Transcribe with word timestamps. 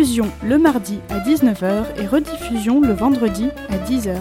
Diffusion 0.00 0.30
le 0.42 0.56
mardi 0.56 0.98
à 1.10 1.18
19h 1.18 1.84
et 1.98 2.06
rediffusion 2.06 2.80
le 2.80 2.94
vendredi 2.94 3.48
à 3.68 3.76
10h. 3.76 4.16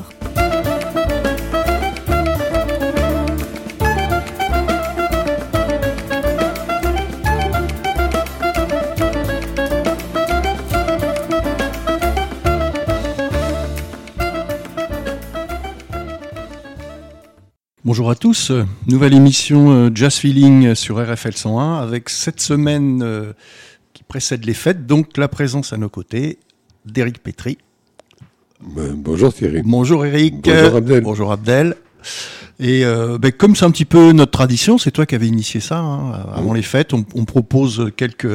Bonjour 17.85 18.09
à 18.09 18.16
tous, 18.16 18.52
nouvelle 18.86 19.14
émission 19.14 19.71
euh, 19.71 19.89
Jazz 19.95 20.16
Feeling 20.16 20.75
sur 20.75 20.97
RFL 20.97 21.33
101 21.33 21.77
avec 21.77 22.09
cette 22.09 22.41
semaine 22.41 23.02
euh, 23.02 23.31
précède 24.09 24.43
les 24.43 24.55
fêtes, 24.55 24.88
donc 24.88 25.17
la 25.17 25.29
présence 25.29 25.71
à 25.71 25.77
nos 25.77 25.88
côtés 25.88 26.39
d'Éric 26.83 27.23
Pétry. 27.23 27.59
Ben, 28.59 28.93
bonjour 28.95 29.33
Thierry. 29.33 29.61
Bonjour 29.63 30.05
Eric. 30.05 30.41
Bonjour 30.43 30.75
Abdel. 30.75 31.03
Bonjour 31.03 31.31
Abdel. 31.31 31.75
Et 32.59 32.83
euh, 32.83 33.17
ben, 33.19 33.31
comme 33.31 33.55
c'est 33.55 33.65
un 33.65 33.71
petit 33.71 33.85
peu 33.85 34.11
notre 34.11 34.31
tradition, 34.31 34.77
c'est 34.77 34.91
toi 34.91 35.05
qui 35.05 35.13
avais 35.15 35.27
initié 35.27 35.61
ça, 35.61 35.77
hein, 35.77 36.11
avant 36.33 36.53
les 36.53 36.63
fêtes, 36.63 36.93
on, 36.93 37.05
on 37.13 37.23
propose 37.23 37.91
quelques, 37.95 38.27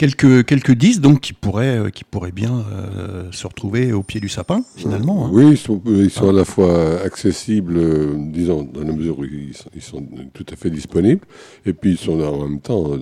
quelques, 0.00 0.46
quelques 0.46 0.72
disques 0.72 1.02
donc, 1.02 1.20
qui, 1.20 1.34
pourraient, 1.34 1.76
euh, 1.78 1.90
qui 1.90 2.04
pourraient 2.04 2.32
bien 2.32 2.64
euh, 2.72 3.28
se 3.32 3.46
retrouver 3.46 3.92
au 3.92 4.02
pied 4.02 4.18
du 4.18 4.30
sapin, 4.30 4.62
finalement. 4.76 5.26
hein. 5.26 5.30
Oui, 5.30 5.50
ils 5.50 5.58
sont, 5.58 5.78
ils 5.86 6.10
sont 6.10 6.30
à 6.30 6.32
la 6.32 6.46
fois 6.46 7.02
accessibles, 7.04 7.76
euh, 7.76 8.14
disons, 8.32 8.62
dans 8.62 8.80
la 8.82 8.92
mesure 8.92 9.18
où 9.18 9.24
ils 9.26 9.54
sont, 9.54 9.68
ils 9.74 9.82
sont 9.82 10.02
tout 10.32 10.46
à 10.50 10.56
fait 10.56 10.70
disponibles, 10.70 11.26
et 11.66 11.74
puis 11.74 11.90
ils 11.92 11.98
sont 11.98 12.18
en 12.18 12.48
même 12.48 12.60
temps, 12.60 12.92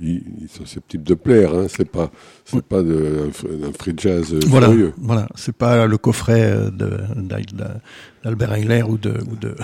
ils, 0.00 0.22
ils 0.42 0.48
sont 0.50 0.66
susceptibles 0.66 1.04
de 1.04 1.14
plaire. 1.14 1.54
Hein, 1.54 1.66
c'est 1.70 1.88
pas, 1.88 2.10
c'est 2.44 2.62
pas 2.62 2.82
de, 2.82 3.28
un, 3.28 3.30
fr- 3.30 3.64
un 3.68 3.72
free 3.72 3.94
jazz 3.96 4.34
Voilà, 4.46 4.68
furieux. 4.68 4.92
voilà. 4.98 5.28
c'est 5.34 5.56
pas 5.56 5.86
le 5.86 5.96
coffret 5.96 6.54
d'Albert 8.24 8.90
ou 8.90 8.98
de 8.98 9.14
ou 9.30 9.36
de 9.36 9.54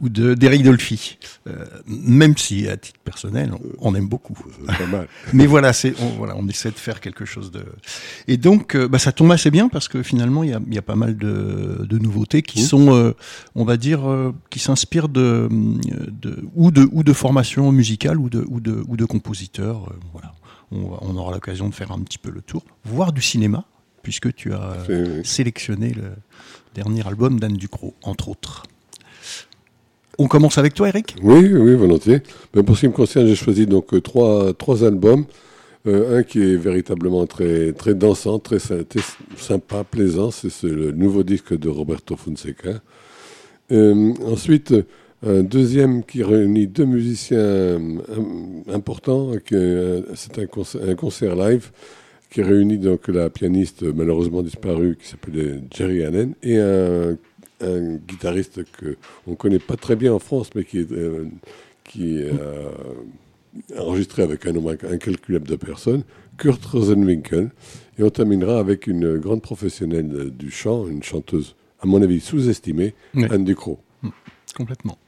ou 0.00 0.08
de 0.08 0.34
d'Eric 0.34 0.62
Dolphy. 0.62 1.18
Euh, 1.46 1.64
même 1.86 2.36
si 2.36 2.68
à 2.68 2.76
titre 2.76 3.00
personnel, 3.04 3.52
on, 3.80 3.90
on 3.90 3.94
aime 3.94 4.08
beaucoup. 4.08 4.36
C'est 4.68 4.78
pas 4.78 4.86
mal. 4.86 5.08
Mais 5.32 5.46
voilà, 5.46 5.72
c'est 5.72 5.94
on, 6.00 6.08
voilà, 6.10 6.34
on 6.36 6.46
essaie 6.48 6.70
de 6.70 6.76
faire 6.78 7.00
quelque 7.00 7.24
chose 7.24 7.50
de. 7.50 7.64
Et 8.26 8.36
donc, 8.36 8.74
euh, 8.74 8.88
bah, 8.88 8.98
ça 8.98 9.12
tombe 9.12 9.32
assez 9.32 9.50
bien 9.50 9.68
parce 9.68 9.88
que 9.88 10.02
finalement, 10.02 10.42
il 10.42 10.50
y 10.50 10.54
a, 10.54 10.60
y 10.70 10.78
a 10.78 10.82
pas 10.82 10.96
mal 10.96 11.16
de, 11.16 11.86
de 11.88 11.98
nouveautés 11.98 12.42
qui 12.42 12.62
sont, 12.62 12.94
euh, 12.94 13.12
on 13.54 13.64
va 13.64 13.76
dire, 13.76 14.08
euh, 14.08 14.34
qui 14.50 14.58
s'inspirent 14.58 15.08
de, 15.08 15.48
de 15.50 16.44
ou 16.54 16.70
de 16.70 16.88
ou 16.92 17.02
de 17.02 17.12
formation 17.12 17.72
musicale 17.72 18.18
ou 18.18 18.28
de 18.28 18.44
ou 18.48 18.60
de 18.60 18.84
ou 18.86 18.96
de 18.96 19.04
compositeurs. 19.04 19.88
euh, 19.90 19.96
voilà, 20.12 20.34
on, 20.70 20.96
on 21.00 21.16
aura 21.16 21.32
l'occasion 21.32 21.68
de 21.68 21.74
faire 21.74 21.92
un 21.92 22.00
petit 22.00 22.18
peu 22.18 22.30
le 22.30 22.40
tour, 22.42 22.64
voir 22.84 23.12
du 23.12 23.22
cinéma 23.22 23.64
puisque 24.02 24.34
tu 24.34 24.54
as 24.54 24.76
euh, 24.88 25.22
sélectionné 25.24 25.92
le 25.92 26.12
dernier 26.74 27.06
album 27.06 27.38
d'Anne 27.40 27.56
Ducrot, 27.56 27.94
entre 28.02 28.28
autres. 28.28 28.62
On 30.18 30.26
commence 30.26 30.58
avec 30.58 30.74
toi, 30.74 30.88
Eric? 30.88 31.14
Oui, 31.22 31.52
oui, 31.52 31.74
volontiers. 31.74 32.20
Mais 32.54 32.62
pour 32.64 32.74
ce 32.76 32.80
qui 32.82 32.88
me 32.88 32.92
concerne, 32.92 33.26
j'ai 33.26 33.36
choisi 33.36 33.66
donc 33.66 33.94
euh, 33.94 34.00
trois, 34.00 34.52
albums. 34.84 35.24
Euh, 35.86 36.18
un 36.18 36.22
qui 36.24 36.40
est 36.42 36.56
véritablement 36.56 37.24
très, 37.26 37.72
très 37.72 37.94
dansant, 37.94 38.40
très, 38.40 38.58
sy- 38.58 38.84
très 38.88 39.00
sympa, 39.36 39.84
plaisant. 39.84 40.30
C'est 40.32 40.50
ce- 40.50 40.66
le 40.66 40.90
nouveau 40.90 41.22
disque 41.22 41.56
de 41.56 41.68
Roberto 41.68 42.16
Fonseca. 42.16 42.80
Euh, 43.70 44.12
ensuite, 44.26 44.74
un 45.24 45.42
deuxième 45.44 46.02
qui 46.04 46.24
réunit 46.24 46.66
deux 46.66 46.84
musiciens 46.84 47.78
importants. 48.72 49.30
C'est 50.14 50.38
un 50.38 50.46
concert, 50.46 50.80
un 50.88 50.94
concert 50.96 51.36
live 51.36 51.70
qui 52.30 52.42
réunit 52.42 52.78
donc 52.78 53.08
la 53.08 53.30
pianiste 53.30 53.82
malheureusement 53.82 54.42
disparue 54.42 54.96
qui 55.00 55.08
s'appelait 55.08 55.60
Jerry 55.74 56.04
Allen 56.04 56.34
et 56.42 56.58
un, 56.58 57.16
un 57.60 57.94
guitariste 57.96 58.64
que 58.72 58.96
on 59.26 59.34
connaît 59.34 59.58
pas 59.58 59.76
très 59.76 59.96
bien 59.96 60.12
en 60.12 60.18
France, 60.18 60.50
mais 60.54 60.64
qui 60.64 60.78
est 60.80 60.92
euh, 60.92 61.24
qui 61.84 62.18
est 62.18 62.30
euh, 62.30 62.68
enregistré 63.78 64.22
avec 64.22 64.46
un 64.46 64.52
nombre 64.52 64.72
inc- 64.74 64.92
incalculable 64.92 65.48
de 65.48 65.56
personnes, 65.56 66.02
Kurt 66.36 66.64
Rosenwinkel. 66.64 67.50
Et 67.98 68.02
on 68.02 68.10
terminera 68.10 68.58
avec 68.60 68.86
une 68.86 69.18
grande 69.18 69.42
professionnelle 69.42 70.30
du 70.30 70.50
chant, 70.50 70.86
une 70.86 71.02
chanteuse, 71.02 71.56
à 71.80 71.86
mon 71.86 72.00
avis, 72.02 72.20
sous-estimée, 72.20 72.94
Oui. 73.14 73.24
Anne 73.30 73.44
Ducrot. 73.44 73.80
Complètement. 74.56 74.98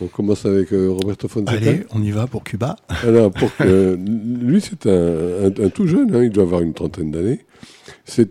On 0.00 0.06
commence 0.08 0.44
avec 0.46 0.72
euh, 0.72 0.88
Roberto 0.90 1.28
Fonseca. 1.28 1.52
Allez, 1.52 1.84
on 1.92 2.02
y 2.02 2.10
va 2.10 2.26
pour 2.26 2.42
Cuba. 2.42 2.74
Alors, 3.04 3.30
pour 3.30 3.50
lui, 3.64 4.60
c'est 4.60 4.86
un, 4.86 5.44
un- 5.46 5.64
un 5.66 5.68
tout 5.68 5.86
jeune, 5.86 6.12
hein, 6.14 6.24
il 6.24 6.30
doit 6.30 6.42
avoir 6.42 6.60
une 6.62 6.74
trentaine 6.74 7.12
d'années. 7.12 7.44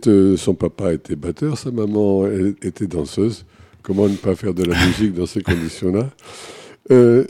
Euh, 0.08 0.38
son 0.38 0.54
papa 0.54 0.94
était 0.94 1.16
batteur, 1.16 1.58
sa 1.58 1.72
maman 1.72 2.26
était 2.62 2.88
danseuse. 2.88 3.46
Comment 3.84 4.08
ne 4.08 4.16
pas 4.16 4.36
faire 4.36 4.54
de 4.54 4.64
la 4.64 4.76
musique 4.86 5.14
dans 5.14 5.26
ces 5.26 5.42
conditions-là? 5.42 6.10
Euh, 6.92 7.26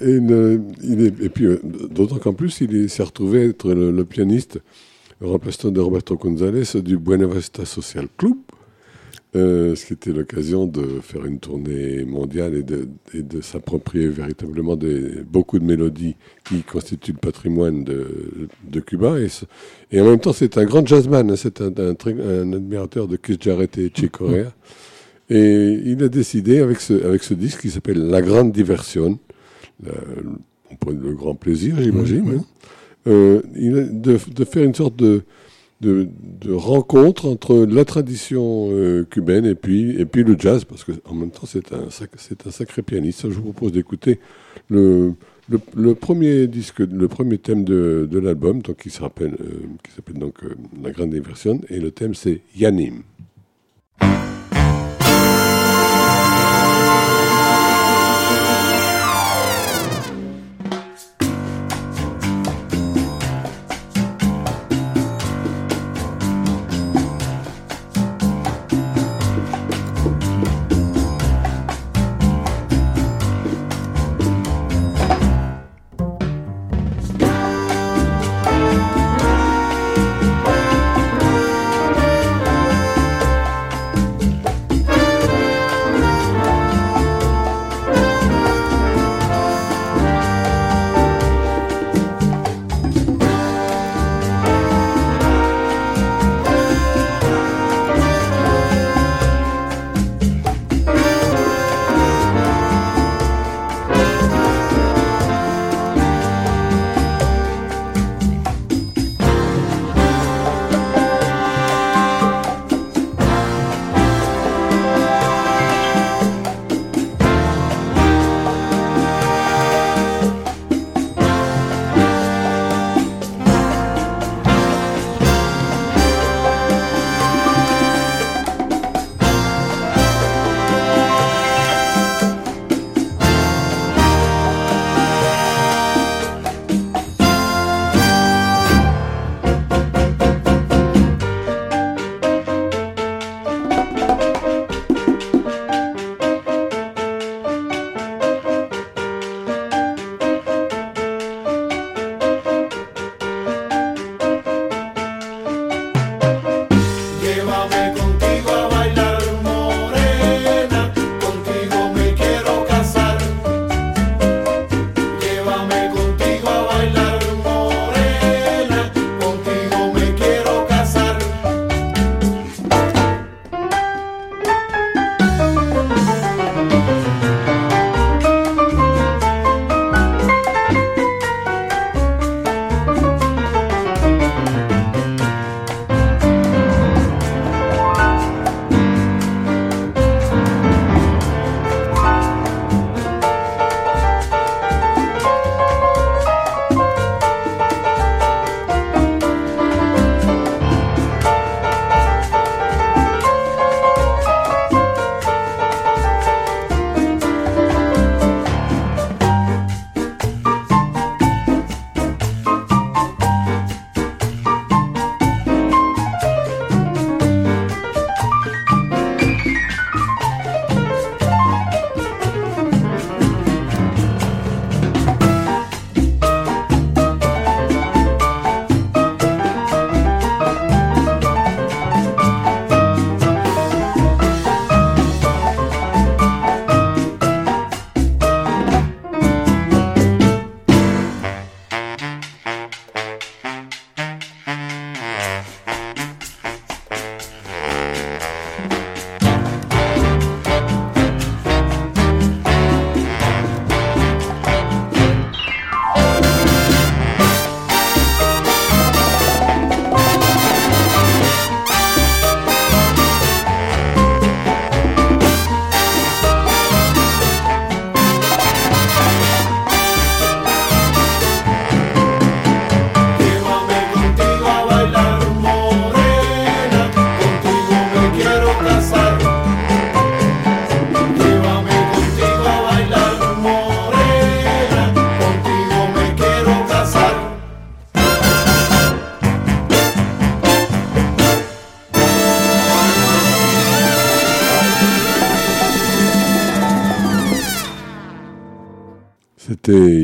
et, 1.22 1.30
puis, 1.30 1.46
euh, 1.46 1.60
d'autant 1.64 2.18
qu'en 2.18 2.34
plus, 2.34 2.62
il 2.62 2.76
est- 2.76 2.88
s'est 2.88 3.04
retrouvé 3.04 3.48
être 3.50 3.74
le, 3.74 3.92
le 3.92 4.06
pianiste 4.06 4.60
remplaçant 5.22 5.70
de 5.72 5.80
Roberto 5.80 6.16
González 6.18 6.64
du 6.82 6.98
Buena 6.98 7.28
Vista 7.28 7.64
Social 7.66 8.08
Club. 8.18 8.38
Euh, 9.34 9.76
ce 9.76 9.86
qui 9.86 9.94
était 9.94 10.12
l'occasion 10.12 10.66
de 10.66 11.00
faire 11.02 11.26
une 11.26 11.40
tournée 11.40 12.04
mondiale 12.04 12.54
et 12.54 12.64
de, 12.64 13.42
s'approprier 13.42 14.10
véritablement 14.10 14.76
des, 14.76 15.24
beaucoup 15.24 15.58
de 15.58 15.64
mélodies 15.64 16.18
qui 16.44 16.64
constituent 16.64 17.14
le 17.14 17.18
patrimoine 17.18 17.86
de, 17.86 18.50
de 18.70 18.80
Cuba. 18.82 19.16
Et, 19.92 20.02
en 20.02 20.06
même 20.06 20.20
temps, 20.20 20.34
c'est 20.34 20.58
un 20.58 20.66
grand 20.66 20.86
jazzman, 20.86 21.32
hein, 21.32 21.36
c'est 21.38 21.62
un, 21.62 21.72
un, 21.78 21.94
très- 21.96 22.12
un 22.22 22.52
admirateur 22.52 23.08
de 23.08 23.16
Keith 23.16 23.42
Jarrett 23.42 23.78
et 23.78 23.90
Chick 23.94 24.12
Corea. 24.12 24.52
Et 25.30 25.80
il 25.86 26.04
a 26.04 26.10
décidé, 26.10 26.60
avec 26.60 26.82
ce, 26.82 27.06
avec 27.06 27.24
ce 27.24 27.34
disque 27.34 27.62
qui 27.62 27.70
s'appelle 27.70 28.06
La 28.08 28.22
Grande 28.22 28.52
Diversion, 28.52 29.18
la- 29.82 29.94
on 30.86 30.92
le 30.92 31.14
grand 31.14 31.36
plaisir, 31.36 31.76
j'imagine, 31.80 32.34
hein, 32.38 32.44
euh, 33.08 33.42
de 33.46 34.44
faire 34.44 34.64
une 34.66 34.76
sorte 34.76 34.98
de, 34.98 35.22
de, 35.82 36.08
rencontre 36.52 37.26
entre 37.26 37.66
la 37.66 37.86
tradition 37.86 38.70
euh, 38.72 39.04
cubaine 39.10 39.46
et 39.46 39.56
puis, 39.56 40.00
et 40.00 40.06
puis 40.06 40.24
le 40.24 40.36
jazz, 40.38 40.64
parce 40.64 40.84
qu'en 40.84 41.14
même 41.14 41.32
temps, 41.32 41.46
c'est 41.46 41.74
un, 41.74 41.88
c'est 41.90 42.48
un 42.48 42.52
sacré 42.52 42.82
pianiste. 42.82 43.30
Je 43.30 43.36
vous 43.36 43.52
propose 43.52 43.72
d'écouter 43.72 44.20
le, 44.70 45.14
le, 45.76 45.96
premier 45.96 46.48
disque, 46.48 46.80
le 46.80 47.08
premier 47.08 47.38
thème 47.38 47.64
de, 47.64 48.08
l'album, 48.20 48.62
donc 48.62 48.78
qui 48.78 48.90
s'appelle 48.90 49.36
euh, 49.42 49.68
qui 49.84 49.92
s'appelle 49.96 50.20
donc 50.20 50.44
euh, 50.44 50.56
La 50.84 50.92
Grande 50.92 51.12
Diversion, 51.12 51.60
et 51.70 51.80
le 51.80 51.92
thème 51.92 52.14
c'est. 52.14 52.42
Yanim 52.56 53.04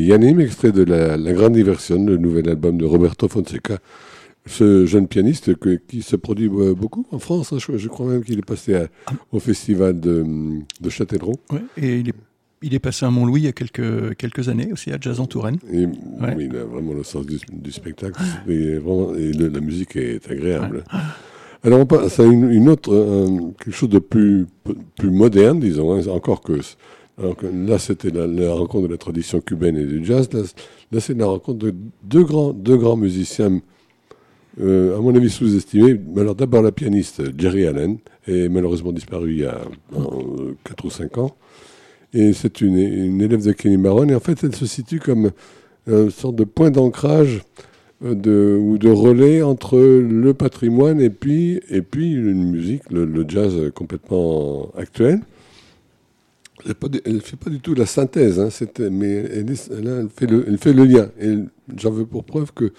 C'était 0.08 0.24
Yannim, 0.24 0.40
extrait 0.40 0.72
de 0.72 0.84
la, 0.84 1.18
la 1.18 1.32
Grande 1.34 1.52
Diversion, 1.52 2.02
le 2.02 2.16
nouvel 2.16 2.48
album 2.48 2.78
de 2.78 2.86
Roberto 2.86 3.28
Fonseca, 3.28 3.76
ce 4.46 4.86
jeune 4.86 5.06
pianiste 5.06 5.54
que- 5.56 5.78
qui 5.86 6.00
se 6.00 6.16
produit 6.16 6.48
euh, 6.48 6.72
beaucoup 6.74 7.04
en 7.12 7.18
France. 7.18 7.52
hein. 7.52 7.58
je, 7.60 7.76
je 7.76 7.88
crois 7.88 8.06
même 8.10 8.24
qu'il 8.24 8.38
est 8.38 8.46
passé 8.46 8.74
à- 8.74 8.86
au 9.32 9.38
festival 9.38 10.00
de, 10.00 10.24
de 10.80 10.88
Châtellerault. 10.88 11.38
Ouais, 11.52 11.60
et 11.76 11.98
il 11.98 12.08
est, 12.08 12.14
il 12.62 12.72
est 12.74 12.78
passé 12.78 13.04
à 13.04 13.10
Montlouis 13.10 13.42
il 13.42 13.44
y 13.44 13.48
a 13.48 13.52
quelques, 13.52 14.16
quelques 14.16 14.48
années 14.48 14.70
aussi, 14.72 14.90
à 14.92 14.96
Jazz 14.98 15.20
en 15.20 15.26
Touraine. 15.26 15.58
Et, 15.70 15.82
il 16.40 16.56
a 16.56 16.64
vraiment 16.64 16.94
le 16.94 17.02
sens 17.04 17.26
du, 17.26 17.38
du 17.52 17.70
spectacle. 17.70 18.18
Et, 18.48 18.76
vraiment, 18.76 19.14
et 19.14 19.32
le- 19.32 19.48
la 19.48 19.60
musique 19.60 19.94
est 19.96 20.26
agréable. 20.30 20.84
Alors, 21.64 21.80
on 21.80 21.86
passe 21.86 22.18
à 22.18 22.24
une, 22.24 22.50
une 22.50 22.70
autre, 22.70 22.94
euh, 22.94 23.26
quelque 23.62 23.74
chose 23.74 23.90
de 23.90 23.98
plus, 23.98 24.46
plus 24.96 25.10
moderne, 25.10 25.60
disons, 25.60 25.92
hein, 25.92 26.06
encore 26.08 26.40
que. 26.40 26.54
Alors 27.18 27.36
là, 27.42 27.78
c'était 27.78 28.10
la, 28.10 28.52
rencontre 28.52 28.86
de 28.86 28.92
la 28.92 28.98
tradition 28.98 29.40
cubaine 29.40 29.76
et 29.76 29.84
du 29.84 30.04
jazz. 30.04 30.28
Là, 30.92 31.00
c'est 31.00 31.14
la 31.14 31.26
rencontre 31.26 31.58
de 31.58 31.74
deux 32.04 32.22
grands, 32.22 32.52
deux 32.52 32.76
grands 32.76 32.96
musiciens, 32.96 33.60
euh, 34.60 34.96
à 34.96 35.00
mon 35.00 35.14
avis 35.14 35.28
sous-estimés. 35.28 36.00
Alors, 36.16 36.36
d'abord, 36.36 36.62
la 36.62 36.70
pianiste 36.70 37.22
Jerry 37.36 37.66
Allen, 37.66 37.98
est 38.28 38.48
malheureusement 38.48 38.92
disparue 38.92 39.32
il 39.32 39.38
y 39.40 39.44
a 39.44 39.58
4 40.64 40.84
ou 40.84 40.90
5 40.90 41.18
ans. 41.18 41.34
Et 42.14 42.32
c'est 42.32 42.60
une, 42.60 42.78
élève 43.20 43.44
de 43.44 43.52
Kenny 43.52 43.78
Barron. 43.78 44.08
Et 44.08 44.14
en 44.14 44.20
fait, 44.20 44.44
elle 44.44 44.54
se 44.54 44.66
situe 44.66 45.00
comme 45.00 45.32
une 45.88 46.10
sorte 46.10 46.36
de 46.36 46.44
point 46.44 46.70
d'ancrage 46.70 47.42
euh, 48.04 48.56
ou 48.58 48.78
de 48.78 48.90
relais 48.90 49.42
entre 49.42 49.78
le 49.78 50.34
patrimoine 50.34 51.00
et 51.00 51.10
puis, 51.10 51.60
et 51.68 51.82
puis 51.82 52.12
une 52.12 52.52
musique, 52.52 52.82
le, 52.90 53.04
le 53.04 53.24
jazz 53.26 53.54
complètement 53.74 54.70
actuel. 54.76 55.20
Elle 57.04 57.14
ne 57.14 57.20
fait 57.20 57.36
pas 57.36 57.50
du 57.50 57.60
tout 57.60 57.74
la 57.74 57.86
synthèse, 57.86 58.38
hein, 58.40 58.48
mais 58.90 59.10
elle, 59.32 59.50
est- 59.50 59.70
fait 60.16 60.26
le, 60.26 60.44
elle 60.48 60.58
fait 60.58 60.72
le 60.72 60.84
lien. 60.84 61.08
Et 61.20 61.36
j'en 61.76 61.90
veux 61.90 62.06
pour 62.06 62.24
preuve 62.24 62.52
que 62.52 62.72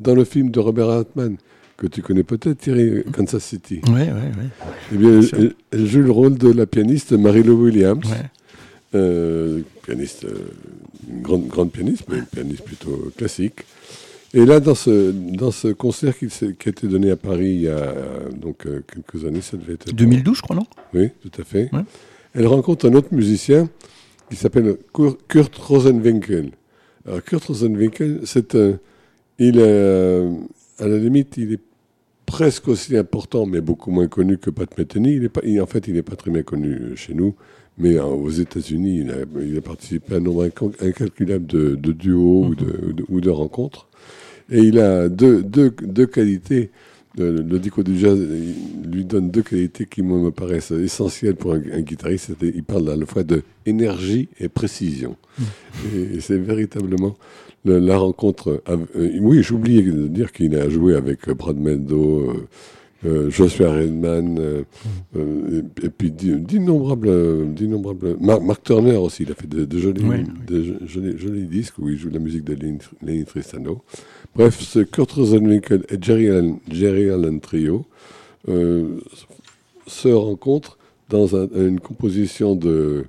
dans 0.00 0.14
le 0.14 0.24
film 0.24 0.50
de 0.50 0.60
Robert 0.60 0.90
Altman, 0.90 1.36
que 1.76 1.86
tu 1.86 2.02
connais 2.02 2.22
peut-être, 2.22 2.58
Thierry, 2.58 3.02
Kansas 3.12 3.42
City, 3.44 3.80
Ouais, 3.88 3.92
ouais, 4.04 4.12
ouais. 4.12 4.48
eh 4.92 4.96
bien, 4.96 5.16
elle, 5.16 5.22
sûr. 5.26 5.38
elle- 5.38 5.54
elle 5.72 5.86
joue 5.86 6.00
le 6.02 6.10
rôle 6.10 6.38
de 6.38 6.50
la 6.50 6.66
pianiste 6.66 7.12
Mary-Lou 7.12 7.64
Williams. 7.64 8.04
ouais. 8.06 8.30
Euh, 8.94 9.60
pianiste, 9.82 10.24
euh, 10.24 10.38
une 11.12 11.20
grande, 11.20 11.48
grande 11.48 11.70
pianiste, 11.72 12.04
mais 12.08 12.18
une 12.18 12.24
pianiste 12.24 12.62
plutôt 12.64 13.10
classique. 13.16 13.64
Et 14.32 14.46
là, 14.46 14.60
dans 14.60 14.74
ce, 14.74 15.10
dans 15.12 15.50
ce 15.50 15.68
concert 15.68 16.16
qui, 16.16 16.28
qui 16.28 16.44
a 16.44 16.70
été 16.70 16.86
donné 16.86 17.10
à 17.10 17.16
Paris 17.16 17.50
il 17.54 17.60
y 17.62 17.68
a 17.68 17.92
donc, 18.40 18.64
euh, 18.66 18.80
quelques 18.86 19.24
années, 19.26 19.40
ça 19.40 19.56
devait 19.56 19.74
être... 19.74 19.92
2012, 19.94 20.36
je 20.38 20.42
crois, 20.42 20.56
non? 20.56 20.66
Oui, 20.94 21.08
tout 21.20 21.40
à 21.40 21.44
fait. 21.44 21.68
Ouais. 21.72 21.82
Elle 22.36 22.46
rencontre 22.46 22.86
un 22.88 22.92
autre 22.94 23.12
musicien 23.14 23.68
qui 24.28 24.36
s'appelle 24.36 24.76
Kur- 24.92 25.16
Kurt 25.26 25.54
Rosenwinkel. 25.56 26.50
Alors, 27.06 27.22
Kurt 27.24 27.44
Rosenwinkel, 27.44 28.20
c'est 28.24 28.54
un... 28.54 28.78
Il 29.38 29.58
est, 29.58 29.62
euh, 29.62 30.30
à 30.78 30.86
la 30.86 30.98
limite, 30.98 31.36
il 31.38 31.54
est 31.54 31.60
presque 32.26 32.68
aussi 32.68 32.94
important, 32.96 33.46
mais 33.46 33.60
beaucoup 33.62 33.90
moins 33.90 34.06
connu 34.06 34.36
que 34.36 34.50
Pat 34.50 34.76
Metheny. 34.76 35.14
Il 35.14 35.24
est 35.24 35.28
pas, 35.30 35.40
il- 35.44 35.60
en 35.62 35.66
fait, 35.66 35.88
il 35.88 35.94
n'est 35.94 36.02
pas 36.02 36.16
très 36.16 36.30
bien 36.30 36.42
connu 36.42 36.74
euh, 36.74 36.94
chez 36.96 37.14
nous, 37.14 37.34
mais 37.78 37.96
euh, 37.96 38.04
aux 38.04 38.30
États-Unis, 38.30 39.00
il 39.00 39.10
a, 39.10 39.16
il 39.42 39.56
a 39.56 39.60
participé 39.62 40.14
à 40.14 40.16
un 40.18 40.20
nombre 40.20 40.46
incal- 40.46 40.74
incalculable 40.82 41.46
de, 41.46 41.74
de 41.74 41.92
duos 41.92 42.46
ou, 42.48 42.54
de, 42.54 42.66
ou 42.88 42.92
de- 42.92 43.04
ou 43.08 43.20
de 43.22 43.30
rencontres. 43.30 43.88
Et 44.50 44.60
il 44.60 44.78
a 44.78 45.08
deux, 45.08 45.42
deux, 45.42 45.70
deux 45.82 46.06
qualités. 46.06 46.70
Le, 47.18 47.32
le 47.40 47.58
dico 47.58 47.82
du 47.82 47.98
jazz 47.98 48.18
lui 48.84 49.04
donne 49.06 49.30
deux 49.30 49.42
qualités 49.42 49.86
qui 49.86 50.02
me 50.02 50.30
paraissent 50.30 50.70
essentielles 50.70 51.34
pour 51.36 51.54
un, 51.54 51.62
un 51.72 51.80
guitariste. 51.80 52.32
Il 52.42 52.62
parle 52.62 52.90
à 52.90 52.96
la 52.96 53.06
fois 53.06 53.22
de 53.24 53.42
énergie 53.64 54.28
et 54.38 54.48
précision. 54.50 55.16
Et, 55.94 56.16
et 56.16 56.20
c'est 56.20 56.36
véritablement 56.36 57.16
le- 57.64 57.78
la 57.78 57.96
rencontre. 57.96 58.62
av- 58.66 58.86
euh, 58.96 59.18
oui, 59.20 59.42
oublié 59.50 59.82
de 59.82 60.08
dire 60.08 60.30
qu'il 60.30 60.54
a 60.56 60.68
joué 60.68 60.94
avec 60.94 61.28
euh, 61.28 61.34
Brad 61.34 61.56
Mendo, 61.58 62.30
euh, 62.30 62.48
euh, 63.06 63.30
Joshua 63.30 63.72
Redman, 63.72 64.36
euh, 64.38 64.62
euh, 65.16 65.62
et, 65.82 65.86
et 65.86 65.88
puis 65.90 66.10
d'in- 66.10 66.36
d'innombrables, 66.38 67.54
d'innombrables. 67.54 68.16
Mark, 68.20 68.42
Mark 68.42 68.62
Turner 68.64 68.96
aussi, 68.96 69.22
il 69.22 69.30
a 69.32 69.34
fait 69.34 69.46
de, 69.48 69.64
de 69.64 69.78
jolis, 69.78 70.02
Oui, 70.04 70.24
jolis, 70.86 71.16
jolis 71.18 71.46
disques 71.46 71.78
où 71.78 71.88
il 71.88 71.96
joue 71.96 72.10
la 72.10 72.18
musique 72.18 72.44
de 72.44 72.54
Lenny, 73.02 73.24
Tristano. 73.24 73.82
Bref, 74.34 74.60
ce 74.60 74.80
Kurt 74.80 75.10
Rosenwinkel 75.12 75.84
et 75.88 75.96
Jerry 76.00 76.28
Allen, 76.28 76.58
Jerry 76.70 77.08
Allen 77.10 77.40
Trio 77.40 77.84
se 78.46 80.08
rencontrent 80.08 80.78
dans 81.08 81.36
un- 81.36 81.48
une 81.54 81.80
composition 81.80 82.56
de 82.56 83.04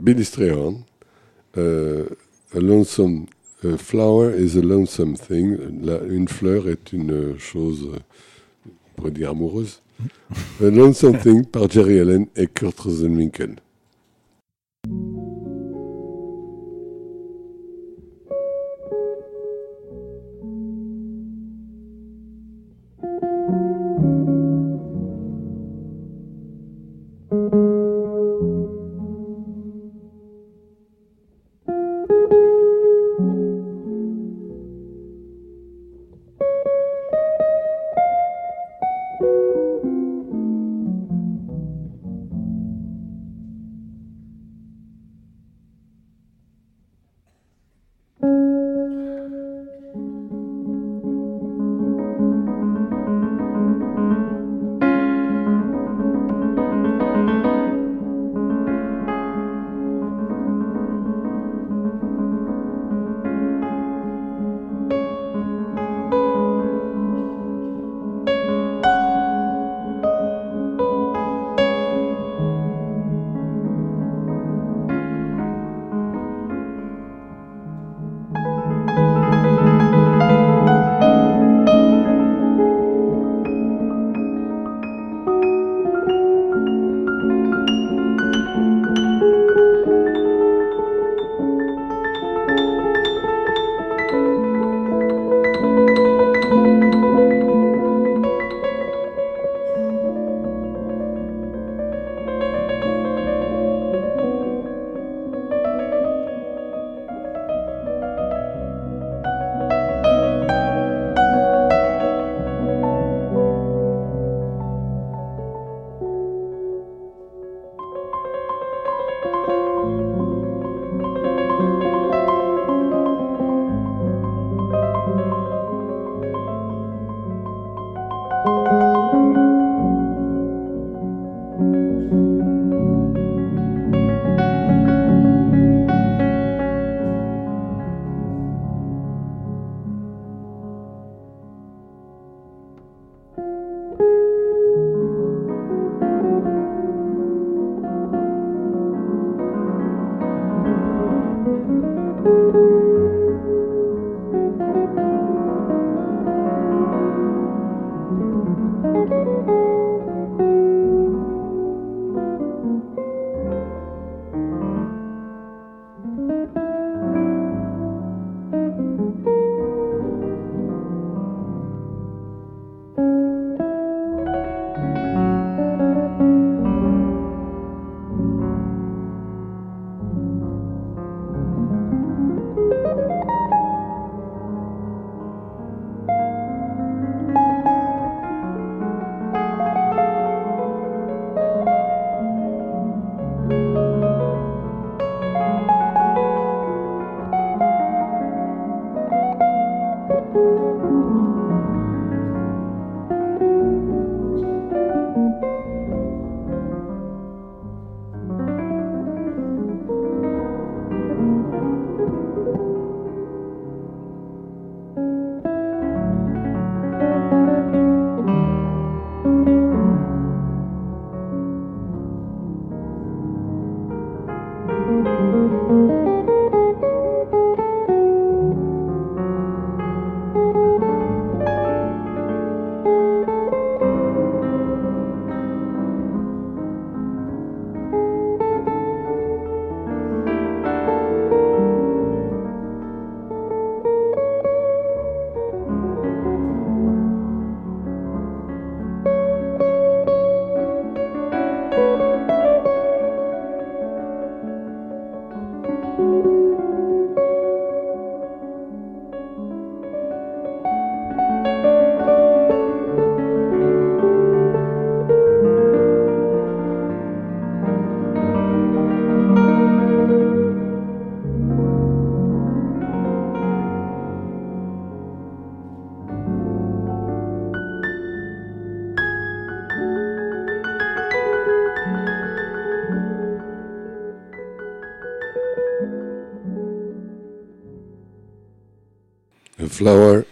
Billy 0.00 0.24
Strayhorn, 0.24 0.76
A 1.56 2.60
Lonesome 2.60 3.26
a 3.64 3.76
Flower 3.76 4.38
is 4.40 4.56
a 4.56 4.62
Lonesome 4.62 5.14
Thing. 5.16 5.56
La- 5.82 6.02
une 6.08 6.28
fleur 6.28 6.68
est 6.68 6.92
une 6.92 7.36
chose, 7.38 7.88
pourrait 8.98 9.12
dire 9.12 9.30
amoureuse. 9.30 9.80
a 10.60 10.64
Lonesome 10.64 11.18
Thing 11.18 11.46
par 11.46 11.70
Jerry 11.70 12.00
Allen 12.00 12.26
et 12.34 12.48
Kurt 12.48 12.78
Rosenwinkel. 12.80 13.56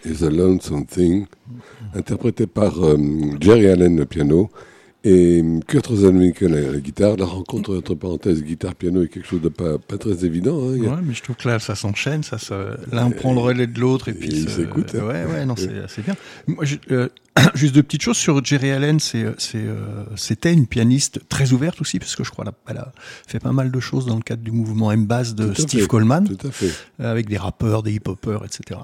Is 0.09 0.23
a 0.23 0.29
Lonesome 0.29 0.85
Thing, 0.85 1.25
interprété 1.93 2.47
par 2.47 2.83
euh, 2.83 2.97
Jerry 3.39 3.67
Allen 3.67 3.99
au 4.01 4.05
piano 4.05 4.49
et 5.07 5.43
Kurt 5.67 5.87
Rosenwinkel 5.87 6.53
à 6.53 6.71
la 6.73 6.79
guitare. 6.79 7.15
La 7.17 7.25
rencontre, 7.25 7.77
entre 7.77 7.95
parenthèses, 7.95 8.43
guitare-piano 8.43 9.03
est 9.03 9.07
quelque 9.07 9.27
chose 9.27 9.41
de 9.41 9.49
pas, 9.49 9.77
pas 9.77 9.97
très 9.97 10.25
évident. 10.25 10.57
Hein. 10.69 10.77
Ouais, 10.79 11.01
mais 11.03 11.13
je 11.13 11.23
trouve 11.23 11.35
que 11.35 11.47
là, 11.47 11.59
ça 11.59 11.75
s'enchaîne, 11.75 12.23
ça 12.23 12.37
l'un 12.91 13.09
prend 13.11 13.33
le 13.33 13.39
relais 13.39 13.67
de 13.67 13.79
l'autre 13.79 14.09
et 14.09 14.13
puis 14.13 14.29
ils 14.29 14.49
s'écoutent, 14.49 14.95
hein. 14.95 15.05
Ouais, 15.05 15.25
ouais, 15.25 15.45
non, 15.45 15.55
c'est 15.55 16.03
bien. 16.03 16.15
Moi, 16.47 16.65
je- 16.65 16.75
euh, 16.91 17.07
juste 17.55 17.75
deux 17.75 17.83
petites 17.83 18.01
choses 18.01 18.17
sur 18.17 18.43
Jerry 18.43 18.71
Allen. 18.71 18.97
Euh, 19.15 19.33
c'était 20.15 20.51
une 20.53 20.65
pianiste 20.67 21.19
très 21.29 21.51
ouverte 21.53 21.79
aussi, 21.81 21.99
parce 21.99 22.15
que 22.15 22.23
je 22.23 22.31
crois 22.31 22.45
qu'elle 22.67 22.77
a, 22.77 22.91
fait 23.27 23.39
pas 23.39 23.51
mal 23.51 23.71
de 23.71 23.79
choses 23.79 24.05
dans 24.07 24.15
le 24.15 24.21
cadre 24.23 24.41
du 24.43 24.51
mouvement 24.51 24.91
M-Bass 24.91 25.35
de 25.35 25.53
Steve 25.53 25.81
fait. 25.81 25.87
Coleman. 25.87 26.27
Tout 26.27 26.47
à 26.47 26.51
fait. 26.51 26.71
euh, 26.99 27.11
avec 27.11 27.29
des 27.29 27.37
rappeurs, 27.37 27.83
des 27.83 27.93
hip-hoppers, 27.93 28.43
etc. 28.43 28.79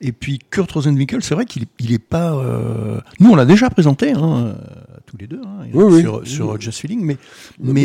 Et 0.00 0.12
puis 0.12 0.38
Kurt 0.50 0.70
Rosenwinkel, 0.70 1.22
c'est 1.22 1.34
vrai 1.34 1.46
qu'il 1.46 1.64
il 1.78 1.92
est 1.92 1.98
pas. 1.98 2.34
euh, 2.34 3.00
Nous, 3.20 3.30
on 3.30 3.36
l'a 3.36 3.46
déjà 3.46 3.70
présenté, 3.70 4.12
hein, 4.12 4.46
euh, 4.48 4.54
tous 5.14 5.20
les 5.20 5.26
deux, 5.28 5.40
hein, 5.44 5.66
Oui, 5.72 6.02
oui. 6.04 6.26
sur. 6.28 6.60
Just 6.60 6.80
Feeling, 6.80 7.02
mais 7.04 7.16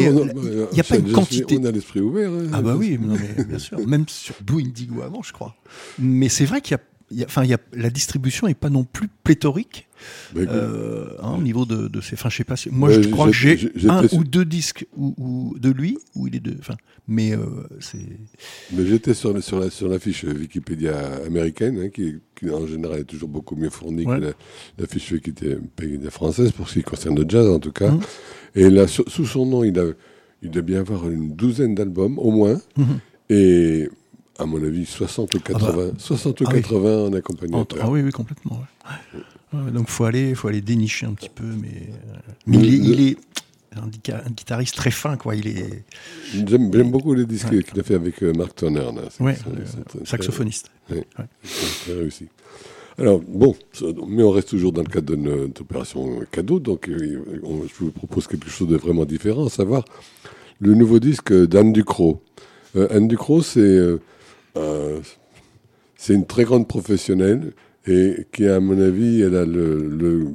euh, 0.07 0.25
il 0.71 0.73
n'y 0.73 0.79
a 0.79 0.83
ça, 0.83 0.95
pas 0.95 0.99
une 0.99 1.11
quantité. 1.11 1.57
On 1.59 1.65
a 1.65 1.71
l'esprit 1.71 2.01
ouvert. 2.01 2.31
hein. 2.31 2.47
Ah 2.53 2.61
bah 2.61 2.75
oui, 2.77 2.97
non, 2.99 3.15
mais 3.37 3.43
bien 3.43 3.59
sûr, 3.59 3.79
même 3.87 4.05
sur 4.07 4.35
Do 4.41 4.59
Indigo 4.59 5.01
avant, 5.01 5.21
je 5.21 5.31
crois. 5.33 5.55
Mais 5.99 6.29
c'est 6.29 6.45
vrai 6.45 6.61
qu'il 6.61 6.71
y 6.71 6.75
a, 6.75 6.79
il 6.79 6.81
y 6.81 6.85
a- 6.85 6.88
enfin, 7.25 7.43
la 7.73 7.89
distribution 7.89 8.47
est 8.47 8.53
pas 8.53 8.69
non 8.69 8.83
plus 8.83 9.07
pléthorique 9.23 9.87
Bah, 10.33 10.41
euh, 10.41 11.07
hein, 11.21 11.35
au 11.37 11.41
niveau 11.41 11.65
de, 11.65 11.87
de 11.87 12.01
ces. 12.01 12.13
Enfin, 12.13 12.29
je 12.29 12.37
sais 12.37 12.43
pas. 12.43 12.55
si- 12.55 12.69
Moi, 12.69 12.91
je 12.91 13.07
crois 13.09 13.27
que 13.27 13.33
j'ai 13.33 13.69
un 13.87 14.05
ou 14.13 14.23
deux 14.23 14.45
disques 14.45 14.85
ou, 14.95 15.13
ou 15.17 15.59
de 15.59 15.69
lui, 15.71 15.97
ou 16.15 16.27
il 16.27 16.35
est 16.35 16.39
deux. 16.39 16.55
Enfin, 16.59 16.75
mais 17.07 17.33
euh, 17.33 17.39
c'est. 17.79 17.97
Mais 18.73 18.85
j'étais 18.85 19.13
sur, 19.13 19.41
sur, 19.43 19.59
la, 19.59 19.69
sur 19.69 19.87
la 19.89 19.99
fiche 19.99 20.23
Wikipédia 20.23 20.97
américaine, 21.25 21.79
hein, 21.79 21.89
qui, 21.89 22.15
qui, 22.35 22.49
en 22.49 22.65
général 22.67 22.99
est 22.99 23.03
toujours 23.05 23.29
beaucoup 23.29 23.55
mieux 23.55 23.69
fournie 23.69 24.05
Ouais. 24.05 24.17
que 24.19 24.25
la, 24.25 24.31
la 24.77 24.87
fiche 24.87 25.11
Wikipédia 25.11 26.09
française, 26.11 26.51
pour 26.51 26.69
ce 26.69 26.75
qui 26.75 26.83
concerne 26.83 27.17
le 27.19 27.25
jazz 27.27 27.47
en 27.47 27.59
tout 27.59 27.71
cas. 27.73 27.91
Mhm. 27.91 28.01
Et 28.55 28.69
là, 28.69 28.87
sous 28.87 29.25
son 29.25 29.45
nom, 29.45 29.63
il, 29.63 29.77
a, 29.79 29.85
il 30.41 30.49
doit 30.51 30.61
bien 30.63 30.79
avoir 30.79 31.09
une 31.09 31.35
douzaine 31.35 31.75
d'albums, 31.75 32.17
au 32.19 32.31
moins. 32.31 32.59
Mhm. 32.77 32.99
Et 33.31 33.89
à 34.39 34.45
mon 34.45 34.63
avis, 34.63 34.85
60 34.85 35.35
ou 35.35 35.39
80, 35.39 35.67
Ah 35.69 35.75
bah. 35.75 35.83
60 35.97 36.41
ou 36.41 36.43
Ah 36.47 36.51
oui. 36.53 36.61
80 36.61 36.97
en 37.07 37.13
accompagnateur. 37.13 37.79
ah 37.81 37.89
oui, 37.89 38.01
oui, 38.01 38.11
complètement. 38.11 38.57
ouais. 38.59 38.89
Ouais. 39.53 39.59
Ouais, 39.65 39.71
donc 39.71 39.89
faut 39.89 40.05
aller, 40.05 40.35
faut 40.35 40.47
aller 40.47 40.61
dénicher 40.61 41.05
un 41.07 41.13
petit 41.13 41.29
peu, 41.29 41.43
mais, 41.43 41.67
euh, 41.67 42.15
mais 42.47 42.57
il, 42.57 42.65
est, 42.73 42.77
il 42.77 43.01
est 43.09 43.17
un, 43.75 43.87
guita- 43.87 44.21
un 44.25 44.29
guitariste 44.29 44.75
très 44.75 44.91
fin, 44.91 45.17
quoi. 45.17 45.35
Il 45.35 45.47
est 45.47 45.83
J'aime 46.33 46.69
beaucoup 46.91 47.13
les 47.15 47.25
disques 47.25 47.49
Ouais. 47.51 47.63
qu'il 47.63 47.79
a 47.79 47.83
fait 47.83 47.95
avec 47.95 48.21
euh, 48.23 48.31
Mark 48.33 48.55
Turner. 48.55 48.79
là. 48.95 49.01
Ouais, 49.19 49.35
euh, 49.47 50.05
saxophoniste. 50.05 50.69
très- 50.87 51.05
très 51.83 51.93
réussi. 51.93 52.27
Alors, 52.99 53.21
bon, 53.27 53.55
mais 54.07 54.21
on 54.23 54.29
reste 54.31 54.49
toujours 54.49 54.71
dans 54.73 54.81
le 54.83 54.89
cadre 54.89 55.15
de 55.15 55.15
notre 55.15 55.61
opération 55.61 56.19
cadeau, 56.31 56.59
donc 56.59 56.87
euh, 56.89 57.23
on- 57.43 57.63
je 57.63 57.73
vous 57.85 57.91
propose 57.91 58.27
quelque 58.27 58.49
chose 58.49 58.67
de 58.67 58.75
vraiment 58.77 59.05
différent, 59.05 59.47
à 59.47 59.49
savoir 59.49 59.83
le 60.59 60.73
nouveau 60.75 60.99
disque 60.99 61.33
d'Anne 61.33 61.71
Ducrot. 61.73 62.21
Euh, 62.75 62.87
Anne 62.91 63.07
Ducrot, 63.07 63.41
c'est 63.41 63.59
euh, 64.59 64.99
c'est 65.97 66.13
une 66.13 66.25
très 66.25 66.43
grande 66.43 66.67
professionnelle 66.67 67.53
et 67.87 68.25
qui, 68.31 68.45
à 68.47 68.59
mon 68.59 68.79
avis, 68.79 69.21
elle 69.21 69.35
a 69.35 69.45
le, 69.45 69.77
le- 69.87 70.27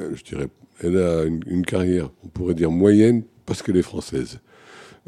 euh, 0.00 0.10
je 0.14 0.22
dirais, 0.24 0.48
elle 0.82 0.96
a 0.98 1.24
une, 1.24 1.40
une 1.46 1.64
carrière, 1.64 2.10
on 2.24 2.28
pourrait 2.28 2.54
dire 2.54 2.70
moyenne, 2.70 3.22
parce 3.46 3.62
qu'elle 3.62 3.76
est 3.76 3.82
française. 3.82 4.38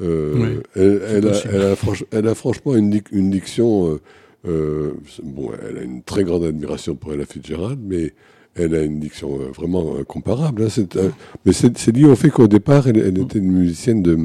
Euh, 0.00 0.34
Oui, 0.36 0.60
elle, 0.74 1.02
elle 1.08 1.28
a, 1.28 1.32
elle, 1.52 1.62
a 1.62 1.74
franch- 1.74 2.04
elle 2.10 2.28
a 2.28 2.34
franchement 2.34 2.74
une, 2.76 3.00
une 3.12 3.30
diction. 3.30 3.98
euh, 4.46 4.92
bon, 5.22 5.50
elle 5.68 5.78
a 5.78 5.82
une 5.82 6.02
très 6.02 6.24
grande 6.24 6.44
admiration 6.44 6.94
pour 6.96 7.12
Ella 7.12 7.24
Fitzgerald, 7.26 7.78
mais 7.82 8.12
elle 8.56 8.74
a 8.74 8.82
une 8.82 9.00
diction 9.00 9.36
vraiment 9.52 10.02
comparable. 10.04 10.62
hein. 10.64 11.10
Mais 11.44 11.52
c'est, 11.52 11.92
lié 11.96 12.04
au 12.04 12.16
fait 12.16 12.30
qu'au 12.30 12.46
départ, 12.48 12.86
elle, 12.88 12.98
elle 12.98 13.18
était 13.18 13.38
une 13.38 13.50
musicienne 13.52 14.02
de, 14.02 14.18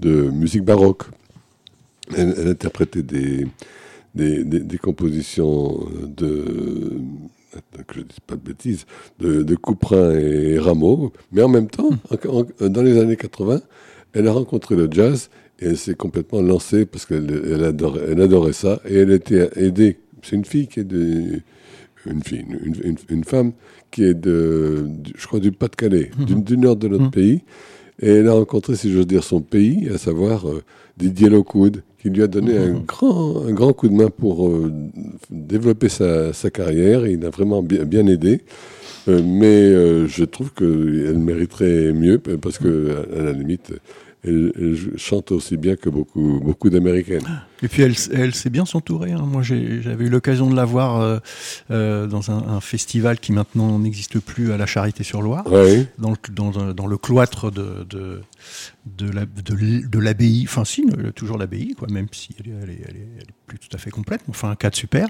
de 0.00 0.30
musique 0.30 0.62
baroque. 0.64 1.04
Elle, 2.16 2.34
elle 2.38 2.48
interprétait 2.48 3.02
des, 3.02 3.46
des, 4.14 4.44
des, 4.44 4.60
des 4.60 4.78
compositions 4.78 5.78
de. 6.16 6.44
Que 7.86 7.94
je 7.94 8.00
ne 8.00 8.04
dise 8.04 8.20
pas 8.26 8.36
de 8.36 8.40
bêtises, 8.42 8.84
de, 9.18 9.42
de 9.42 9.54
Couperin 9.56 10.12
et 10.14 10.58
Rameau, 10.58 11.12
mais 11.32 11.42
en 11.42 11.48
même 11.48 11.68
temps, 11.68 11.90
en- 12.28 12.40
en- 12.64 12.68
dans 12.68 12.82
les 12.82 12.98
années 13.00 13.16
80, 13.16 13.62
elle 14.12 14.28
a 14.28 14.32
rencontré 14.32 14.76
le 14.76 14.86
jazz 14.90 15.30
et 15.58 15.66
elle 15.66 15.78
s'est 15.78 15.94
complètement 15.94 16.42
lancée 16.42 16.84
parce 16.84 17.06
qu'elle 17.06 17.42
elle 17.50 17.64
adorait, 17.64 18.02
elle 18.10 18.20
adorait 18.20 18.52
ça 18.52 18.80
et 18.86 18.96
elle 18.96 19.10
était 19.12 19.48
aidée. 19.56 19.98
C'est 20.22 20.36
une 20.36 20.44
fille 20.44 20.68
qui 20.68 20.80
est 20.80 20.84
de. 20.84 21.40
Une 22.06 22.22
fille, 22.22 22.44
une, 22.64 22.74
une- 22.84 22.96
une 23.08 23.24
femme 23.24 23.52
qui 23.90 24.04
est 24.04 24.14
de, 24.14 24.84
du- 24.86 25.12
je 25.16 25.26
crois, 25.26 25.40
du 25.40 25.50
Pas-de-Calais, 25.52 26.10
du, 26.26 26.36
du 26.36 26.56
nord 26.56 26.76
de 26.76 26.88
notre 26.88 27.04
Mhm. 27.04 27.10
pays. 27.10 27.42
Et 28.00 28.08
elle 28.10 28.28
a 28.28 28.32
rencontré, 28.34 28.76
si 28.76 28.92
j'ose 28.92 29.06
dire, 29.06 29.24
son 29.24 29.40
pays, 29.40 29.88
à 29.92 29.98
savoir 29.98 30.48
euh, 30.48 30.62
Didier 30.96 31.28
Lockwood, 31.28 31.82
qui 32.00 32.10
lui 32.10 32.22
a 32.22 32.26
donné 32.28 32.56
un, 32.56 32.68
Mhm. 32.74 32.84
grand, 32.86 33.44
un 33.46 33.52
grand 33.52 33.72
coup 33.72 33.88
de 33.88 33.94
main 33.94 34.08
pour 34.10 34.48
euh, 34.48 34.72
développer 35.30 35.88
sa, 35.88 36.32
sa 36.32 36.50
carrière. 36.50 37.04
Et 37.04 37.12
il 37.12 37.24
a 37.24 37.30
vraiment 37.30 37.62
bien, 37.62 37.84
bien 37.84 38.06
aidé. 38.06 38.42
Euh, 39.08 39.20
mais 39.24 39.46
euh, 39.46 40.06
je 40.06 40.24
trouve 40.24 40.52
qu'elle 40.52 41.18
mériterait 41.18 41.92
mieux, 41.92 42.18
parce 42.18 42.58
que 42.58 43.04
à 43.18 43.22
la 43.22 43.32
limite, 43.32 43.72
elle, 44.28 44.76
chante 44.96 45.32
aussi 45.32 45.56
bien 45.56 45.76
que 45.76 45.88
beaucoup, 45.88 46.40
beaucoup 46.42 46.70
d'Américaines. 46.70 47.26
Et 47.62 47.68
puis 47.68 47.82
elle, 47.82 47.94
elle 48.12 48.34
sait 48.34 48.50
bien 48.50 48.64
s'entourer. 48.64 49.12
hein. 49.12 49.22
Moi, 49.26 49.42
j'avais 49.42 50.04
eu 50.04 50.08
l'occasion 50.08 50.48
de 50.48 50.54
la 50.54 50.64
voir 50.64 51.00
euh, 51.00 51.18
euh, 51.70 52.06
dans 52.06 52.30
un, 52.30 52.36
un 52.48 52.60
festival 52.60 53.18
qui 53.18 53.32
maintenant 53.32 53.78
n'existe 53.78 54.20
plus 54.20 54.52
à 54.52 54.56
la 54.56 54.66
Charité-sur-Loire, 54.66 55.46
Ouais. 55.50 55.86
dans, 55.98 56.14
dans, 56.72 56.86
le 56.86 56.96
cloître 56.98 57.50
de, 57.50 57.84
de, 57.88 59.10
la- 59.10 59.24
l'abbaye. 60.00 60.44
Enfin, 60.46 60.64
si, 60.64 60.84
toujours 61.14 61.38
l'abbaye, 61.38 61.74
quoi, 61.74 61.88
même 61.90 62.06
si 62.12 62.34
elle 62.38 62.52
elle, 62.62 62.70
est, 62.70 62.80
elle, 62.88 62.96
est, 62.96 63.08
elle 63.16 63.22
est 63.22 63.34
plus 63.46 63.58
tout 63.58 63.74
à 63.74 63.78
fait 63.78 63.90
complète. 63.90 64.20
Enfin, 64.28 64.50
un 64.50 64.56
cadre 64.56 64.76
super. 64.76 65.08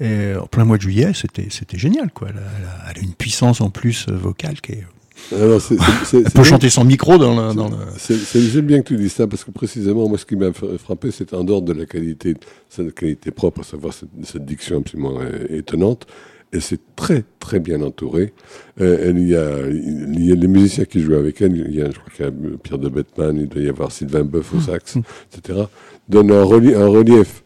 Et 0.00 0.34
en 0.34 0.46
plein 0.46 0.64
mois 0.64 0.76
de 0.78 0.82
juillet, 0.82 1.12
c'était 1.14 1.48
génial. 1.78 2.10
Quoi. 2.12 2.28
Elle, 2.30 2.38
a, 2.38 2.40
elle 2.58 2.64
a- 2.66 2.90
elle 2.92 2.98
a 2.98 3.00
une 3.02 3.14
puissance 3.14 3.60
en 3.60 3.70
plus 3.70 4.06
euh, 4.08 4.16
vocale 4.16 4.60
qui 4.60 4.72
est. 4.72 4.86
Alors, 5.32 5.60
Elle 5.70 6.22
peut 6.24 6.30
bien- 6.34 6.42
chanter 6.44 6.70
sans 6.70 6.84
micro 6.84 7.18
dans 7.18 7.34
le. 7.34 7.54
Le... 7.54 8.40
J'aime 8.50 8.66
bien 8.66 8.82
que 8.82 8.88
tu 8.88 8.96
dises 8.96 9.12
ça 9.12 9.26
parce 9.26 9.44
que 9.44 9.50
précisément, 9.50 10.08
moi, 10.08 10.18
ce 10.18 10.26
qui 10.26 10.36
m'a 10.36 10.52
frappé, 10.52 11.10
c'est 11.10 11.32
en 11.34 11.44
dehors 11.44 11.62
de 11.62 11.72
la 11.72 11.86
qualité, 11.86 12.34
sa 12.68 12.82
qualité 12.84 13.30
propre, 13.30 13.60
à 13.60 13.64
savoir 13.64 13.92
cette, 13.94 14.08
cette 14.24 14.44
diction 14.44 14.78
absolument 14.78 15.18
euh, 15.20 15.46
étonnante. 15.50 16.06
Elle 16.54 16.60
s'est 16.60 16.80
très, 16.96 17.24
très 17.40 17.60
bien 17.60 17.80
entourée. 17.80 18.34
Euh, 18.80 19.08
elle, 19.08 19.18
il, 19.18 19.28
y 19.28 19.36
a, 19.36 19.66
il 19.68 20.26
y 20.26 20.32
a 20.32 20.34
les 20.34 20.48
musiciens 20.48 20.84
qui 20.84 21.00
jouent 21.00 21.14
avec 21.14 21.40
elle. 21.40 21.56
Il 21.56 21.74
y 21.74 21.80
a, 21.80 21.86
je 21.86 21.98
crois 21.98 22.12
qu'il 22.14 22.24
y 22.26 22.28
a 22.28 22.56
Pierre 22.62 22.78
de 22.78 22.90
Bettman, 22.90 23.36
il 23.38 23.48
doit 23.48 23.62
y 23.62 23.68
avoir 23.70 23.90
Sylvain 23.90 24.24
Boeuf 24.24 24.52
au 24.54 24.60
sax, 24.60 24.98
etc. 25.34 25.60
Donne 26.08 26.30
un 26.30 26.42
relief 26.44 27.41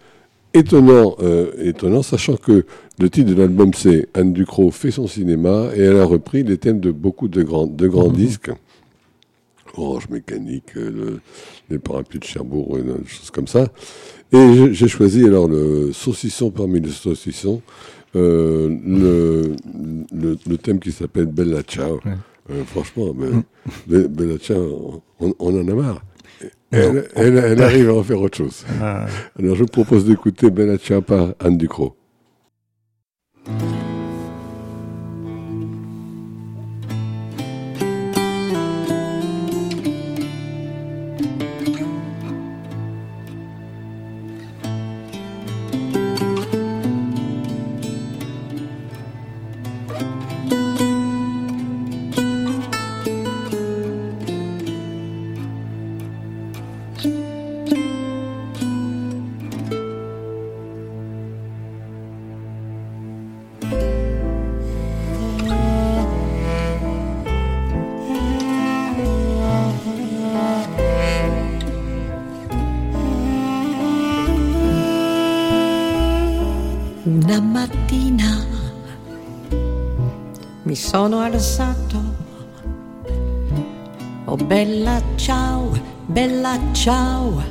étonnant, 0.59 1.17
euh, 1.21 1.51
étonnant, 1.63 2.03
sachant 2.03 2.37
que 2.37 2.65
le 2.99 3.11
titre 3.11 3.31
de 3.31 3.35
l'album, 3.35 3.73
c'est 3.75 4.09
Anne 4.15 4.33
Ducrot 4.33 4.71
fait 4.71 4.91
son 4.91 5.07
cinéma 5.07 5.69
et 5.77 5.81
elle 5.81 5.97
a 5.97 6.05
repris 6.05 6.43
les 6.43 6.59
thèmes 6.59 6.81
de 6.81 6.91
beaucoup 6.91 7.29
de 7.29 7.43
grands, 7.43 7.67
de 7.67 7.87
grands 7.89 8.09
disques. 8.11 8.51
Orange 9.77 10.09
Mécanique, 10.09 10.71
euh, 10.77 10.91
le- 10.91 11.21
les 11.69 11.79
parapluies 11.79 12.19
de 12.21 12.25
Cherbourg, 12.25 12.79
des 12.79 13.07
choses 13.07 13.31
comme 13.31 13.47
ça. 13.47 13.69
Et 14.33 14.73
j'ai- 14.73 14.89
choisi 14.89 15.25
alors 15.25 15.49
le 15.49 15.93
saucisson 15.93 16.51
parmi 16.51 16.81
les 16.81 16.91
saucissons, 16.91 17.61
euh, 18.15 18.69
le, 18.87 19.55
le, 20.13 20.39
le 20.49 20.57
thème 20.59 20.79
qui 20.79 20.93
s'appelle 20.93 21.27
Bella 21.27 21.63
Ciao. 21.63 21.97
Ouais. 22.07 22.13
Euh, 22.51 22.65
franchement, 22.65 23.13
ben. 23.13 23.43
Be- 23.89 24.07
Bella 24.09 24.39
Ciao, 24.39 25.03
on, 25.21 25.35
on 25.39 25.61
en 25.61 25.69
a 25.69 25.75
marre. 25.75 26.03
Non. 26.73 26.79
Elle, 26.79 27.09
elle, 27.15 27.37
elle 27.39 27.63
arrive 27.63 27.91
à 27.91 27.95
en 27.95 28.03
faire 28.03 28.21
autre 28.21 28.37
chose. 28.39 28.65
Ah, 28.83 29.07
Alors 29.39 29.55
je 29.55 29.63
vous 29.63 29.69
propose 29.69 30.05
d'écouter 30.05 30.51
Bella 30.51 30.77
Ciao 30.79 31.01
par 31.01 31.29
Anne 31.39 31.57
Ducrot. 31.57 31.97
Alzato. 81.67 82.15
Oh 84.27 84.37
bella 84.37 85.01
ciao, 85.17 85.71
bella 86.07 86.59
ciao, 86.73 87.43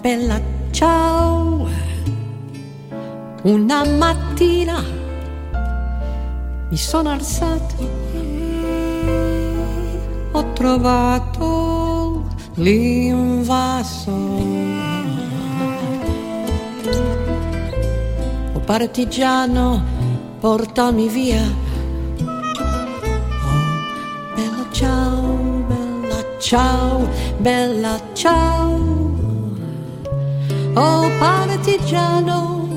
bella 0.00 0.40
ciao. 0.70 1.68
Una 3.42 3.84
mattina 3.84 4.82
mi 6.68 6.76
sono 6.76 7.10
alzato, 7.10 7.74
ho 10.32 10.52
trovato 10.52 12.24
l'invaso. 12.54 14.10
Oh 18.52 18.60
partigiano, 18.64 19.82
portami 20.40 21.08
via. 21.08 21.65
Ciao, 24.76 25.38
bella 25.68 26.22
ciao, 26.38 27.08
bella 27.38 27.98
ciao. 28.12 28.76
Oh 30.74 31.08
partigiano, 31.18 32.68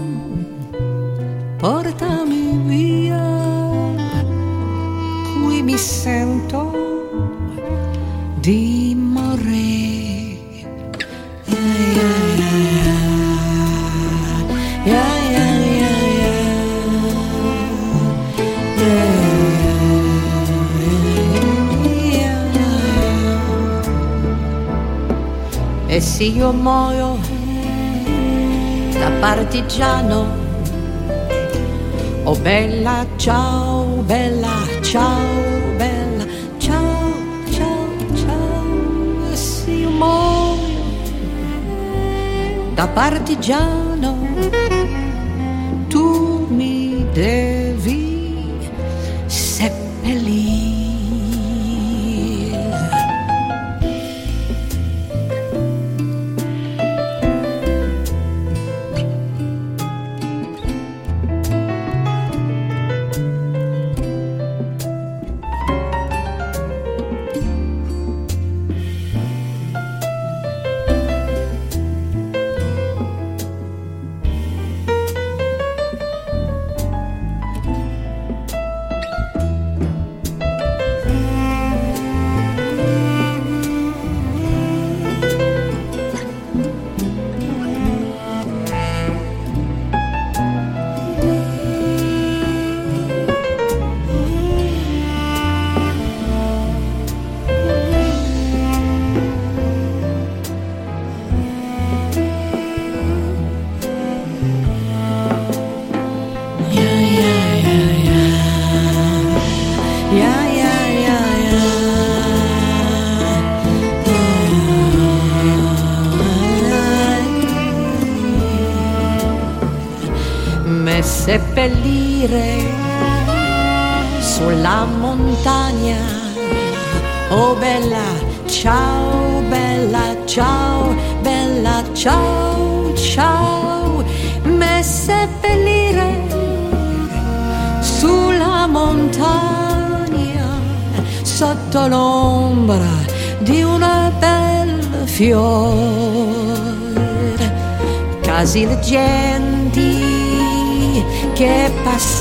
portami 1.58 2.58
via. 2.68 3.28
Qui 5.44 5.62
mi 5.62 5.78
sento 5.78 6.72
di 8.40 8.96
morire. 8.96 9.79
E 26.00 26.02
se 26.02 26.24
io 26.24 26.54
muoio 26.54 27.20
da 28.94 29.12
partigiano, 29.20 30.28
oh 32.24 32.36
bella 32.38 33.06
ciao, 33.18 34.02
bella 34.06 34.66
ciao, 34.80 35.20
bella 35.76 36.26
ciao, 36.58 37.12
ciao, 37.52 37.88
ciao, 38.16 39.36
se 39.36 39.72
io 39.72 39.90
muoio 39.90 40.72
da 42.76 42.88
partigiano, 42.88 44.16
tu 45.90 46.48
mi 46.50 47.06
devi 47.12 47.69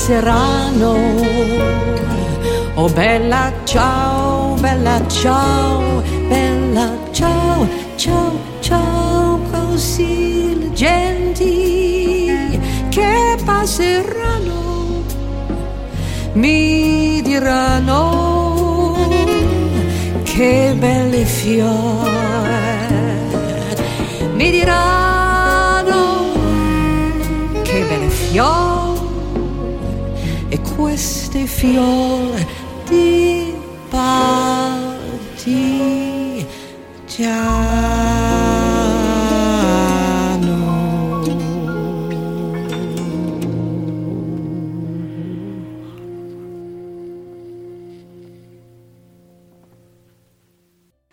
passeranno 0.09 0.97
oh 2.73 2.89
bella 2.89 3.53
ciao 3.63 4.55
bella 4.55 5.05
ciao 5.07 6.01
bella 6.27 6.97
ciao 7.11 7.67
ciao 7.95 8.31
ciao 8.59 9.39
così 9.51 10.57
leggenti 10.61 12.59
che 12.89 13.37
passeranno 13.45 15.03
mi 16.33 17.21
diranno 17.21 18.97
che 20.23 20.73
belli 20.75 21.23
fiori, 21.25 21.88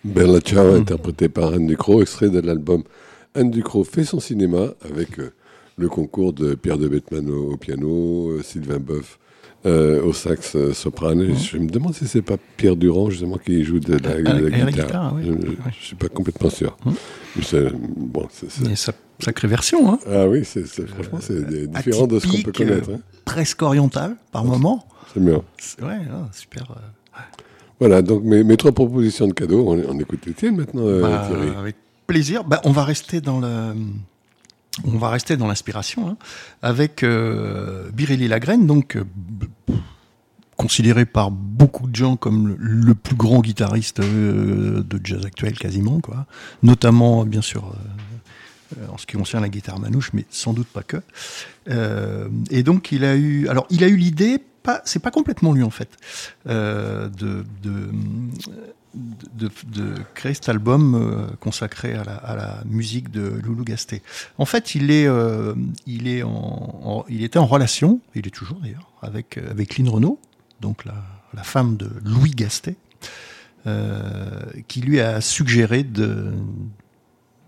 Bella 0.04 0.40
Ciao, 0.40 0.74
interprété 0.74 1.28
par 1.28 1.52
Anne 1.52 1.66
Ducrot, 1.66 2.02
extrait 2.02 2.30
de 2.30 2.40
l'album 2.40 2.82
Anne 3.34 3.50
Ducrot 3.50 3.84
fait 3.84 4.04
son 4.04 4.18
cinéma 4.18 4.74
avec 4.82 5.18
euh, 5.18 5.32
le 5.76 5.88
concours 5.88 6.32
de 6.32 6.54
Pierre 6.54 6.78
de 6.78 6.88
Bettman 6.88 7.28
au, 7.30 7.52
au 7.52 7.56
piano, 7.56 8.30
euh, 8.30 8.42
Sylvain 8.42 8.78
Boeuf 8.78 9.18
euh, 9.64 10.02
au 10.02 10.12
sax 10.12 10.54
euh, 10.54 10.72
soprano. 10.72 11.22
Et 11.24 11.34
Je 11.34 11.58
me 11.58 11.68
demande 11.68 11.94
si 11.94 12.06
c'est 12.06 12.22
pas 12.22 12.36
Pierre 12.56 12.76
Durand 12.76 13.10
justement 13.10 13.38
qui 13.38 13.64
joue 13.64 13.80
de 13.80 13.96
la, 13.96 14.20
la 14.20 14.34
Euh, 14.34 14.50
guitare. 14.50 14.70
guitare, 14.70 15.14
oui. 15.16 15.22
Je, 15.24 15.70
je 15.80 15.84
suis 15.86 15.96
pas 15.96 16.08
complètement 16.08 16.50
sûr. 16.50 16.76
Hum. 16.84 16.94
Mais 17.36 17.42
c'est- 17.42 17.72
bon, 17.96 18.28
c'est- 18.30 18.92
sacrée 19.18 19.48
version, 19.48 19.92
hein. 19.92 19.98
Ah 20.08 20.28
oui, 20.28 20.44
c'est 20.44 20.66
franchement 20.66 21.18
c'est 21.20 21.32
Euh, 21.32 21.66
différent 21.66 22.06
de 22.06 22.18
ce 22.18 22.26
qu'on 22.26 22.42
peut 22.42 22.52
connaître. 22.52 22.90
euh, 22.90 22.94
hein. 22.96 23.00
presque 23.24 23.62
oriental 23.62 24.16
par 24.30 24.44
moment. 24.44 24.86
C'est 25.14 25.24
bien. 25.24 25.42
C'est- 25.58 25.82
Ouais, 25.82 25.98
ah, 26.12 26.28
super. 26.32 26.70
euh, 26.70 27.20
Voilà, 27.80 28.00
donc 28.02 28.22
mes, 28.24 28.42
mes 28.44 28.56
trois 28.56 28.72
propositions 28.72 29.26
de 29.26 29.32
cadeaux, 29.34 29.64
on, 29.68 29.82
on 29.94 29.98
écoute 30.00 30.20
les 30.26 30.32
tiennes 30.32 30.56
maintenant, 30.56 30.82
euh, 30.86 31.02
bah, 31.02 31.26
Thierry. 31.28 31.48
avec 31.58 31.76
plaisir. 32.06 32.44
Bah, 32.44 32.60
on 32.64 32.70
va 32.72 32.84
rester 32.84 33.20
dans 33.20 33.40
le. 33.40 33.74
On 34.84 34.98
va 34.98 35.10
rester 35.10 35.36
dans 35.36 35.46
l'inspiration 35.46 36.08
hein, 36.08 36.16
avec 36.62 37.02
euh, 37.02 37.90
Biréli 37.92 38.28
Lagraine, 38.28 38.66
donc 38.66 38.96
euh, 38.96 39.04
considéré 40.56 41.06
par 41.06 41.30
beaucoup 41.30 41.86
de 41.86 41.96
gens 41.96 42.16
comme 42.16 42.56
le, 42.58 42.94
plus 42.94 43.16
grand 43.16 43.40
guitariste 43.40 44.00
euh, 44.00 44.82
de 44.82 45.00
jazz 45.02 45.24
actuel 45.24 45.58
quasiment, 45.58 46.00
quoi. 46.00 46.26
Notamment, 46.62 47.24
bien 47.24 47.42
sûr, 47.42 47.74
en 48.90 48.98
ce 48.98 49.06
qui 49.06 49.16
concerne 49.16 49.42
la 49.42 49.48
guitare 49.48 49.78
manouche, 49.78 50.12
mais 50.12 50.26
sans 50.30 50.52
doute 50.52 50.68
pas 50.68 50.82
que. 50.82 50.98
Et 52.50 52.62
donc, 52.62 52.92
il 52.92 53.04
a 53.04 53.16
eu. 53.16 53.48
Alors, 53.48 53.66
il 53.70 53.82
a 53.84 53.88
eu 53.88 53.96
l'idée 53.96 54.42
pas 54.62 54.82
c'est 54.84 54.98
pas 54.98 55.12
complètement 55.12 55.52
lui 55.52 55.62
en 55.62 55.70
fait 55.70 55.88
de, 56.44 57.44
de, 59.34 59.94
créer 60.14 60.34
cet 60.34 60.48
album 60.48 60.94
euh, 60.94 61.26
consacré 61.40 61.94
à 61.94 62.04
la, 62.04 62.62
musique 62.64 63.10
de 63.10 63.22
Loulou 63.44 63.64
Gasté. 63.64 64.02
En 64.38 64.44
fait, 64.44 64.74
il 64.74 64.90
est 64.90 65.06
euh, 65.06 65.54
il 65.86 66.08
est 66.08 66.22
en, 66.22 67.04
il 67.08 67.22
était 67.22 67.38
en 67.38 67.46
relation, 67.46 68.00
il 68.14 68.26
est 68.26 68.30
toujours 68.30 68.58
d'ailleurs 68.60 68.90
avec 69.02 69.38
euh, 69.38 69.50
avec 69.50 69.76
Lynn 69.76 69.88
Renault, 69.88 70.20
donc 70.60 70.84
la, 70.84 70.94
femme 71.42 71.76
de 71.76 71.90
Louis 72.02 72.34
euh, 73.66 74.42
qui 74.68 74.80
lui 74.80 75.00
a 75.00 75.20
suggéré 75.20 75.82
de 75.82 76.32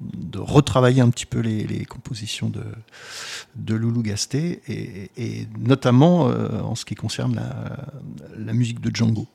de 0.01 0.39
retravailler 0.39 1.01
un 1.01 1.11
petit 1.11 1.27
peu 1.27 1.41
les, 1.41 1.85
compositions 1.85 2.51
de, 2.51 2.63
de 3.57 3.75
Loulou 3.75 4.03
Gasté, 4.03 4.61
et, 4.69 5.49
notamment 5.59 6.27
en 6.27 6.77
ce 6.77 6.85
qui 6.85 6.95
concerne 6.95 7.35
la, 7.35 7.89
la 8.37 8.53
musique 8.53 8.81
de 8.81 8.95
Django. 8.95 9.27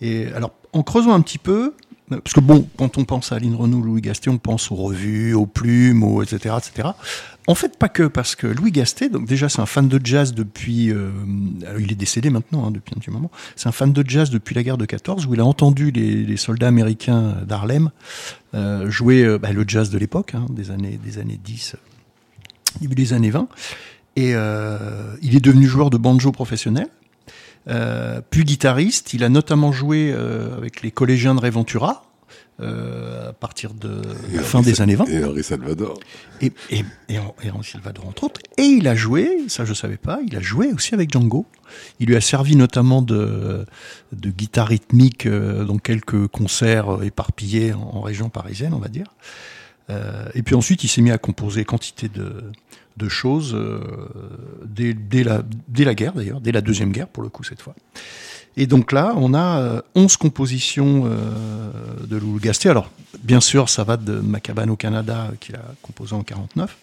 Et 0.00 0.26
alors, 0.32 0.54
en 0.72 0.82
creusant 0.82 1.12
un 1.12 1.20
petit 1.20 1.38
peu, 1.38 1.74
parce 2.08 2.34
que 2.34 2.40
bon, 2.40 2.68
quand 2.76 2.98
on 2.98 3.04
pense 3.04 3.32
à 3.32 3.36
Aline 3.36 3.54
Renaud, 3.54 3.80
Louis 3.80 4.00
Gasté, 4.00 4.28
on 4.30 4.38
pense 4.38 4.70
aux 4.70 4.76
revues, 4.76 5.34
aux 5.34 5.46
plumes, 5.46 6.04
etc., 6.22 6.54
etc. 6.58 6.88
En 7.48 7.54
fait, 7.54 7.76
pas 7.76 7.88
que, 7.88 8.04
parce 8.04 8.36
que 8.36 8.46
Louis 8.46 8.70
Gasté, 8.70 9.08
donc 9.08 9.26
déjà 9.26 9.48
c'est 9.48 9.60
un 9.60 9.66
fan 9.66 9.88
de 9.88 10.00
jazz 10.04 10.32
depuis, 10.32 10.92
euh, 10.92 11.10
il 11.80 11.90
est 11.90 11.96
décédé 11.96 12.30
maintenant, 12.30 12.66
hein, 12.66 12.70
depuis 12.70 12.94
un 12.96 13.00
petit 13.00 13.10
moment, 13.10 13.30
c'est 13.56 13.68
un 13.68 13.72
fan 13.72 13.92
de 13.92 14.04
jazz 14.08 14.30
depuis 14.30 14.54
la 14.54 14.62
guerre 14.62 14.78
de 14.78 14.84
14, 14.84 15.26
où 15.26 15.34
il 15.34 15.40
a 15.40 15.44
entendu 15.44 15.90
les, 15.90 16.24
les 16.24 16.36
soldats 16.36 16.68
américains 16.68 17.36
d'Harlem 17.46 17.90
euh, 18.54 18.90
jouer 18.90 19.24
euh, 19.24 19.38
bah, 19.38 19.52
le 19.52 19.64
jazz 19.66 19.90
de 19.90 19.98
l'époque, 19.98 20.34
hein, 20.34 20.46
des 20.50 20.70
années 20.70 21.00
des 21.02 21.18
années 21.18 21.40
10, 21.42 21.76
début 22.80 22.94
des 22.94 23.12
années 23.12 23.30
20, 23.30 23.48
et 24.16 24.34
euh, 24.34 25.14
il 25.22 25.34
est 25.34 25.40
devenu 25.40 25.66
joueur 25.66 25.90
de 25.90 25.96
banjo 25.96 26.32
professionnel. 26.32 26.88
Euh, 27.68 28.20
puis 28.30 28.44
guitariste, 28.44 29.14
il 29.14 29.22
a 29.24 29.28
notamment 29.28 29.72
joué 29.72 30.12
euh, 30.12 30.56
avec 30.56 30.82
les 30.82 30.90
collégiens 30.90 31.34
de 31.34 31.40
Réventura 31.40 32.04
euh, 32.60 33.30
à 33.30 33.32
partir 33.32 33.72
de 33.72 34.02
Et 34.32 34.36
la 34.36 34.42
fin 34.42 34.58
Henri 34.58 34.66
des 34.70 34.74
Sa- 34.74 34.82
années 34.82 34.94
20 34.96 35.04
Et 35.06 35.24
Henri 35.24 35.42
Salvador. 35.44 35.98
et, 36.40 36.52
et, 36.70 36.84
et, 37.08 37.18
en, 37.18 37.34
et 37.42 37.50
en 37.50 37.62
Salvador 37.62 38.06
entre 38.06 38.24
autres. 38.24 38.40
Et 38.58 38.64
il 38.64 38.88
a 38.88 38.94
joué, 38.96 39.30
ça 39.48 39.64
je 39.64 39.74
savais 39.74 39.96
pas, 39.96 40.18
il 40.26 40.36
a 40.36 40.40
joué 40.40 40.72
aussi 40.72 40.92
avec 40.94 41.10
Django. 41.12 41.46
Il 42.00 42.08
lui 42.08 42.16
a 42.16 42.20
servi 42.20 42.56
notamment 42.56 43.00
de, 43.00 43.64
de 44.12 44.30
guitare 44.30 44.68
rythmique 44.68 45.26
euh, 45.26 45.64
dans 45.64 45.78
quelques 45.78 46.26
concerts 46.28 47.02
éparpillés 47.02 47.72
en, 47.74 47.80
en 47.80 48.00
région 48.00 48.28
parisienne, 48.28 48.74
on 48.74 48.78
va 48.80 48.88
dire. 48.88 49.06
Euh, 49.90 50.26
et 50.34 50.42
puis 50.42 50.54
ensuite, 50.54 50.84
il 50.84 50.88
s'est 50.88 51.00
mis 51.02 51.10
à 51.10 51.18
composer 51.18 51.64
quantité 51.64 52.08
de, 52.08 52.44
de 52.96 53.08
choses 53.08 53.54
euh, 53.54 53.80
dès, 54.64 55.24
la, 55.24 55.42
dès 55.68 55.84
la 55.84 55.94
guerre 55.94 56.12
d'ailleurs, 56.12 56.40
dès 56.40 56.52
la 56.52 56.60
deuxième 56.60 56.92
guerre 56.92 57.08
pour 57.08 57.22
le 57.22 57.28
coup 57.28 57.44
cette 57.44 57.60
fois. 57.60 57.74
Et 58.56 58.66
donc 58.66 58.92
là, 58.92 59.14
on 59.16 59.32
a 59.34 59.60
euh, 59.60 59.80
11 59.94 60.16
compositions 60.16 61.04
euh, 61.06 61.70
de 62.06 62.16
Loulou 62.16 62.38
Gasté. 62.38 62.68
Alors, 62.68 62.90
bien 63.22 63.40
sûr, 63.40 63.68
ça 63.68 63.82
va 63.82 63.96
de 63.96 64.20
Macabane 64.20 64.70
au 64.70 64.76
Canada, 64.76 65.30
euh, 65.30 65.36
qu'il 65.40 65.56
a 65.56 65.64
composé 65.80 66.14
en 66.14 66.22
49, 66.22 66.76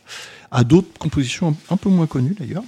à 0.52 0.64
d'autres 0.64 0.98
compositions 0.98 1.56
un, 1.70 1.78
peu 1.78 1.90
moins 1.90 2.08
connues 2.08 2.36
d'ailleurs. 2.40 2.64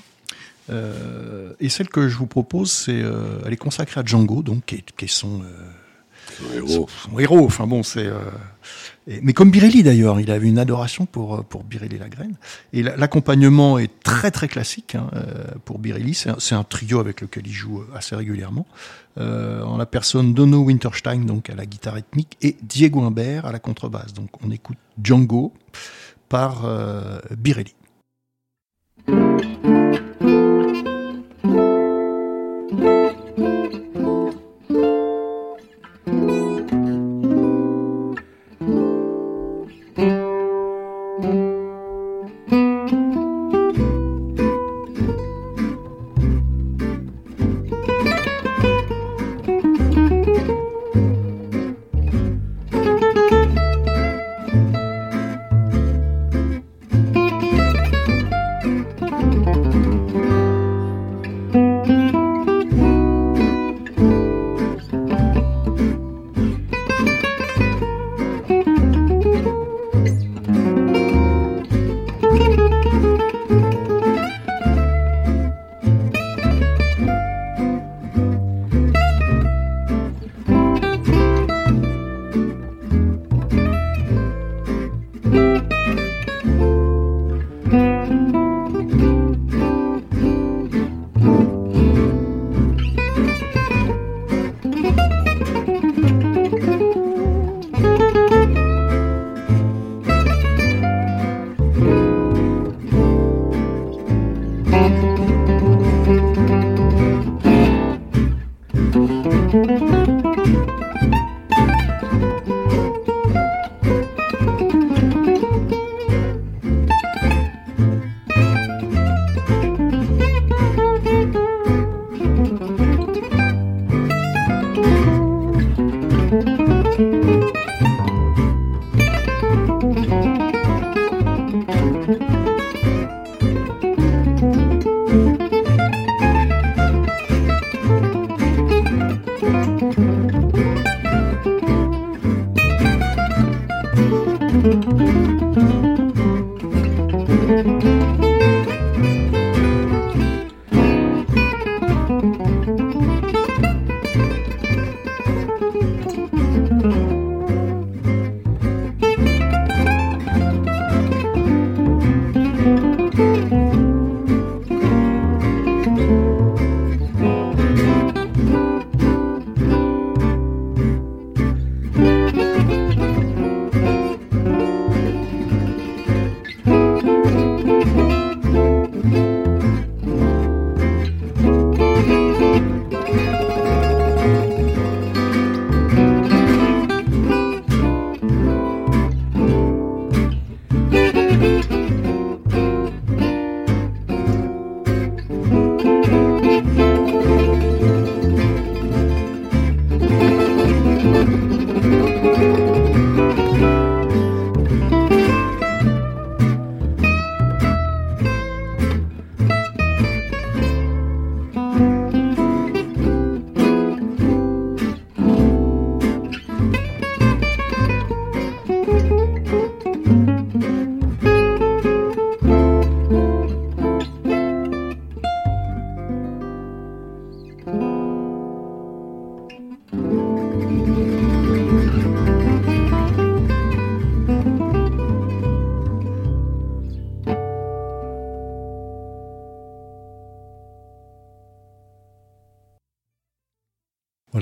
Euh, 0.69 1.53
et 1.59 1.69
celle 1.69 1.89
que 1.89 2.07
je 2.07 2.15
vous 2.15 2.27
propose, 2.27 2.71
c'est, 2.71 3.01
euh, 3.01 3.41
elle 3.45 3.53
est 3.53 3.57
consacrée 3.57 3.99
à 3.99 4.05
Django, 4.05 4.43
donc 4.43 4.65
qui 4.65 4.75
est, 4.75 5.07
son, 5.07 5.41
euh, 5.41 5.45
Son 6.37 6.53
héros. 6.55 6.89
son 7.09 7.19
héros. 7.19 7.45
Enfin 7.45 7.67
bon, 7.67 7.83
c'est. 7.83 8.05
euh, 8.05 8.19
mais 9.23 9.33
comme 9.33 9.51
Birelli 9.51 9.83
d'ailleurs, 9.83 10.19
il 10.19 10.29
avait 10.31 10.47
une 10.47 10.59
adoration 10.59 11.05
pour 11.05 11.35
euh, 11.35 11.41
pour 11.41 11.63
Birelli 11.63 11.97
Lagrène. 11.97 12.35
Et 12.73 12.83
la- 12.83 12.95
l'accompagnement 12.95 13.77
est 13.79 13.91
très 14.03 14.31
très 14.31 14.47
classique 14.47 14.95
hein, 14.95 15.09
euh, 15.13 15.43
pour 15.65 15.79
Birelli. 15.79 16.13
C'est 16.13 16.55
un, 16.55 16.63
trio 16.63 16.99
avec 16.99 17.21
lequel 17.21 17.47
il 17.47 17.53
joue 17.53 17.83
assez 17.95 18.15
régulièrement. 18.15 18.65
Euh, 19.17 19.61
en 19.63 19.75
la 19.77 19.85
personne 19.85 20.33
d'Ono 20.33 20.59
Winterstein 20.63 21.25
donc 21.25 21.49
à 21.49 21.55
la 21.55 21.65
guitare 21.65 21.95
rythmique 21.95 22.37
et 22.41 22.55
Diego 22.61 23.01
Imbert 23.01 23.45
à 23.45 23.51
la 23.51 23.59
contrebasse. 23.59 24.13
Donc 24.13 24.29
on 24.45 24.51
écoute 24.51 24.77
Django 25.03 25.51
par 26.29 26.61
euh, 26.65 27.19
Birelli. 27.37 27.75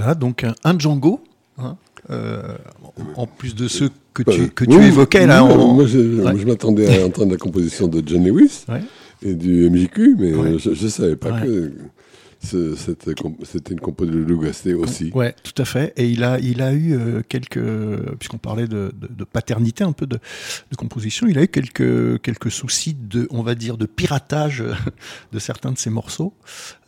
Voilà, 0.09 0.19
donc 0.19 0.43
un, 0.43 0.55
un 0.63 0.79
Django. 0.79 1.19
hein, 1.59 1.77
euh, 2.09 2.55
en 3.15 3.27
plus 3.27 3.53
de 3.53 3.67
ceux 3.67 3.89
que 4.13 4.23
tu, 4.23 4.49
que 4.49 4.63
oui, 4.65 4.75
tu 4.77 4.83
évoquais 4.83 5.27
là. 5.27 5.43
oui, 5.43 5.51
en- 5.53 5.73
Moi, 5.75 5.85
je, 5.85 5.99
Ouais. 5.99 6.35
je 6.35 6.47
m'attendais 6.47 6.99
à 7.01 7.05
entendre 7.05 7.31
la 7.31 7.37
composition 7.37 7.87
de 7.87 8.01
John 8.03 8.23
Lewis 8.25 8.65
Ouais. 8.67 8.81
et 9.21 9.35
du 9.35 9.69
MJQ, 9.69 10.15
mais 10.17 10.33
Ouais. 10.33 10.47
euh, 10.53 10.57
je 10.57 10.69
ne 10.83 10.89
savais 10.89 11.15
pas 11.15 11.39
que 11.41 11.71
c'était 12.41 13.73
une 13.73 13.79
compo 13.79 14.05
de 14.05 14.11
Lou 14.17 14.39
Gasté 14.39 14.73
aussi. 14.73 15.11
Ouais, 15.13 15.35
tout 15.43 15.61
à 15.61 15.65
fait. 15.65 15.93
Et 15.97 16.07
il 16.07 16.23
a, 16.23 16.39
il 16.39 16.61
a 16.61 16.73
eu 16.73 16.93
euh, 16.93 17.21
quelques, 17.27 17.59
puisqu'on 18.17 18.37
parlait 18.37 18.67
de, 18.67 18.93
de, 18.97 19.23
paternité, 19.25 19.83
un 19.83 19.91
peu 19.91 20.07
de, 20.07 20.19
de 20.71 20.75
composition, 20.75 21.27
il 21.27 21.37
a 21.37 21.43
eu 21.43 21.47
quelques, 21.47 22.21
quelques 22.21 22.49
soucis 22.51 22.95
de, 22.95 23.27
on 23.29 23.43
va 23.43 23.55
dire, 23.55 23.77
de 23.77 23.85
piratage 23.85 24.63
de 25.31 25.39
certains 25.39 25.71
de 25.71 25.77
ses 25.77 25.89
morceaux, 25.89 26.33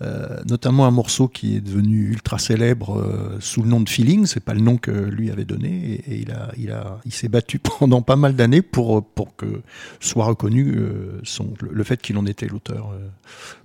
euh, 0.02 0.42
notamment 0.48 0.86
un 0.86 0.92
morceau 0.92 1.28
qui 1.28 1.58
est 1.58 1.62
devenu 1.62 2.10
ultra 2.12 2.40
célèbre 2.40 2.98
euh, 3.00 3.38
sous 3.40 3.62
le 3.62 3.70
nom 3.70 3.82
de 3.82 3.90
Feeling. 3.90 4.26
C'est 4.26 4.44
pas 4.44 4.54
le 4.54 4.62
nom 4.62 4.78
que 4.78 4.92
lui 4.92 5.32
avait 5.32 5.46
donné, 5.46 6.02
et, 6.08 6.16
il 6.22 6.32
a, 6.32 6.52
il 6.58 6.72
a, 6.72 7.00
il 7.06 7.14
s'est 7.14 7.30
battu 7.30 7.60
pendant 7.80 8.02
pas 8.02 8.16
mal 8.16 8.36
d'années 8.36 8.62
pour 8.62 9.06
pour 9.06 9.36
que 9.36 9.62
soit 10.00 10.26
reconnu 10.26 10.76
euh, 10.78 11.20
son, 11.24 11.54
le, 11.62 11.70
le 11.74 11.84
fait 11.84 12.02
qu'il 12.02 12.18
en 12.18 12.26
était 12.26 12.48
l'auteur. 12.48 12.92
euh, 12.94 13.08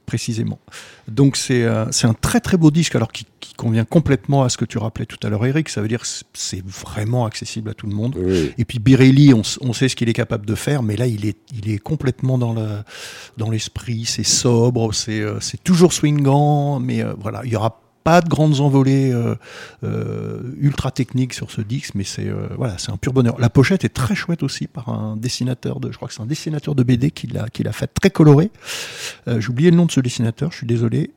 précisément. 0.07 0.61
Donc 1.09 1.37
c'est 1.37 1.67
euh, 1.77 1.87
c'est 1.91 2.07
un 2.07 2.15
très 2.15 2.41
très 2.41 2.57
beau 2.57 2.71
disque 2.71 2.95
alors 2.95 3.13
qui, 3.13 3.27
qui 3.41 3.55
convient 3.55 3.85
complètement 3.85 4.43
à 4.43 4.49
ce 4.49 4.57
que 4.57 4.65
tu 4.65 4.79
rappelais 4.79 5.07
tout 5.07 5.19
à 5.23 5.29
l'heure 5.29 5.45
Eric, 5.47 5.69
ça 5.69 5.81
veut 5.81 5.89
dire 5.89 6.01
que 6.01 6.07
c'est- 6.07 6.65
vraiment 6.67 7.27
accessible 7.27 7.71
à 7.71 7.75
tout 7.75 7.87
le 7.87 7.95
monde. 7.95 8.17
Oui. 8.19 8.53
Et 8.59 8.65
puis 8.65 8.79
Birelli, 8.79 9.33
on, 9.35 9.73
sait 9.73 9.89
ce 9.89 9.97
qu'il 9.97 10.09
est 10.09 10.15
capable 10.15 10.47
de 10.47 10.55
faire, 10.55 10.83
mais 10.83 10.97
là 10.97 11.07
il 11.07 11.27
est 11.27 11.37
il 11.53 11.71
est 11.71 11.79
complètement 11.79 12.39
dans 12.39 12.55
dans 13.37 13.51
l'esprit, 13.51 14.05
c'est 14.05 14.25
sobre, 14.25 14.93
c'est 14.95 15.21
euh, 15.21 15.39
c'est 15.41 15.63
toujours 15.63 15.93
swingant, 15.93 16.81
mais 16.81 17.03
euh, 17.03 17.15
voilà, 17.19 17.43
il 17.45 17.53
y 17.53 17.57
aura 17.57 17.81
pas 18.07 18.21
de 18.21 18.29
grandes 18.29 18.61
envolées 18.61 19.13
euh, 19.13 19.35
euh, 19.83 20.55
ultra 20.61 20.93
techniques 20.93 21.35
sur 21.35 21.51
ce 21.51 21.61
disque, 21.61 21.97
mais 21.97 22.05
c'est 22.05 22.29
euh, 22.29 22.47
voilà, 22.57 22.79
c'est 22.79 22.93
un 22.93 22.97
pur 22.97 23.13
bonheur. 23.13 23.35
La 23.41 23.51
pochette 23.51 23.85
est 23.85 23.89
très 23.89 24.15
chouette 24.15 24.45
aussi 24.45 24.69
par 24.69 24.91
un 24.91 25.17
dessinateur 25.17 25.81
de, 25.81 25.91
je 25.91 25.97
crois 25.97 26.07
que 26.07 26.15
c'est 26.15 26.23
un 26.23 26.27
dessinateur 26.27 26.77
de 26.77 26.85
BD 26.85 27.11
qui 27.11 27.27
l'a 27.27 27.49
qui 27.49 27.65
l'a 27.65 27.73
fait 27.73 27.89
très 27.89 28.11
coloré. 28.11 28.53
Euh, 29.27 29.41
J'ai 29.41 29.49
oublié 29.49 29.73
le 29.73 29.77
nom 29.77 29.87
de 29.87 29.91
ce 29.91 29.99
dessinateur, 29.99 30.53
je 30.53 30.59
suis 30.59 30.69
désolé. 30.69 31.11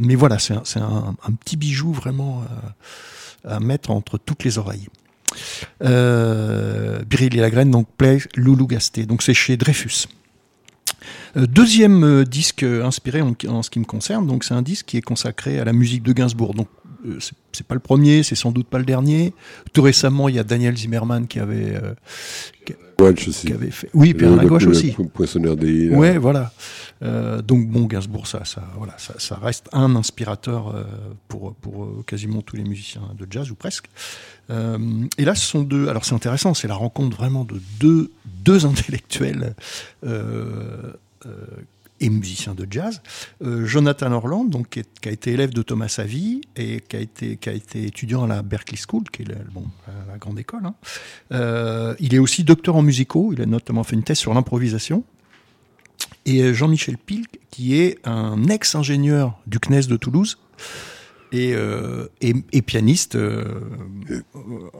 Mais 0.00 0.14
voilà, 0.14 0.38
c'est 0.38 0.54
un, 0.54 1.14
petit 1.44 1.58
bijou 1.58 1.92
vraiment 1.92 2.44
à 3.46 3.60
mettre 3.60 3.90
entre 3.90 4.16
toutes 4.16 4.42
les 4.44 4.56
oreilles. 4.56 4.88
Euh, 5.82 7.02
et 7.20 7.28
la 7.28 7.50
graine, 7.50 7.70
donc 7.70 7.88
Play 7.98 8.20
Loulou 8.36 8.66
Gasté. 8.66 9.04
Donc 9.04 9.22
c'est 9.22 9.34
chez 9.34 9.58
Dreyfus. 9.58 10.06
Euh, 11.36 11.46
deuxième 11.46 12.04
euh, 12.04 12.24
disque 12.24 12.62
euh, 12.62 12.84
inspiré 12.84 13.22
en, 13.22 13.62
ce 13.62 13.70
qui 13.70 13.78
me 13.78 13.84
concerne, 13.84 14.26
donc 14.26 14.44
c'est 14.44 14.54
un 14.54 14.62
disque 14.62 14.86
qui 14.86 14.96
est 14.96 15.02
consacré 15.02 15.58
à 15.58 15.64
la 15.64 15.72
musique 15.72 16.02
de 16.02 16.12
Gainsbourg. 16.12 16.54
C'est- 17.20 17.34
c'est 17.52 17.66
pas 17.66 17.74
le 17.74 17.80
premier, 17.80 18.22
c'est 18.22 18.34
sans 18.34 18.50
doute 18.52 18.66
pas 18.66 18.78
le 18.78 18.84
dernier. 18.84 19.32
Tout 19.72 19.82
récemment, 19.82 20.28
il 20.28 20.34
y 20.34 20.38
a 20.38 20.44
Daniel 20.44 20.76
Zimmerman 20.76 21.26
qui 21.26 21.38
avait, 21.40 21.76
euh, 21.76 21.94
Welch 23.00 23.28
aussi. 23.28 23.46
qui 23.48 23.52
avait 23.52 23.70
fait. 23.70 23.90
Oui, 23.94 24.14
Pierre 24.14 24.30
Le- 24.30 24.36
la 24.36 24.44
gauche 24.44 24.64
le- 24.64 24.70
aussi. 24.70 24.94
le 24.98 25.04
Poinçonneur 25.06 25.56
des 25.56 25.70
îles. 25.70 25.94
Ouais, 25.94 26.16
voilà. 26.18 26.52
Euh, 27.02 27.42
donc 27.42 27.68
bon, 27.68 27.82
Gainsbourg, 27.86 28.26
ça, 28.26 28.44
ça, 28.44 28.62
voilà, 28.78 28.94
ça, 28.98 29.14
ça 29.18 29.36
reste 29.36 29.68
un 29.72 29.94
inspirateur 29.96 30.68
euh, 30.74 30.84
pour, 31.28 31.54
pour 31.56 31.84
euh, 31.84 32.04
quasiment 32.06 32.40
tous 32.40 32.56
les 32.56 32.62
musiciens 32.64 33.02
de 33.18 33.26
jazz 33.28 33.50
ou 33.50 33.54
presque. 33.56 33.86
Euh, 34.50 34.78
et 35.18 35.24
là, 35.24 35.34
ce 35.34 35.44
sont 35.44 35.62
deux. 35.62 35.88
Alors 35.88 36.04
c'est 36.04 36.14
intéressant, 36.14 36.54
c'est 36.54 36.68
la 36.68 36.74
rencontre 36.76 37.16
vraiment 37.16 37.44
de 37.44 37.60
deux, 37.80 38.10
deux 38.44 38.64
intellectuels 38.66 39.54
euh, 40.06 40.92
euh, 41.26 41.30
et 42.00 42.10
musiciens 42.10 42.54
de 42.54 42.66
jazz. 42.68 43.00
Euh, 43.42 43.64
Jonathan 43.64 44.12
Orland, 44.12 44.44
donc 44.44 44.68
qui, 44.68 45.08
a 45.08 45.12
été 45.12 45.32
élève 45.32 45.52
de 45.52 45.62
Thomas 45.62 45.88
Savy 45.88 46.40
et 46.56 46.80
qui 46.80 46.96
a 46.96 47.00
été 47.00 47.36
qui 47.36 47.48
a 47.48 47.52
été 47.52 47.86
étudiant 47.86 48.24
à 48.24 48.26
la 48.26 48.42
Berkeley 48.42 48.78
School, 48.78 49.04
qui 49.12 49.22
est 49.22 49.28
la, 49.28 50.18
grande 50.18 50.38
école. 50.38 50.66
hein. 50.66 50.74
Euh, 51.32 51.94
il 52.00 52.14
est 52.14 52.18
aussi 52.18 52.44
docteur 52.44 52.76
en 52.76 52.82
musicaux. 52.82 53.32
Il 53.32 53.40
a 53.40 53.46
notamment 53.46 53.84
fait 53.84 53.96
une 53.96 54.02
thèse 54.02 54.18
sur 54.18 54.34
l'improvisation 54.34 55.04
et 56.26 56.42
euh, 56.42 56.52
Jean-Michel 56.52 56.98
Pilk, 56.98 57.40
qui 57.50 57.78
est 57.78 57.98
un 58.04 58.44
ex-ingénieur 58.44 59.38
du 59.46 59.58
CNES 59.58 59.86
de 59.88 59.96
Toulouse 59.96 60.38
et, 61.32 61.54
euh, 61.54 62.08
et, 62.20 62.34
et 62.52 62.62
pianiste. 62.62 63.16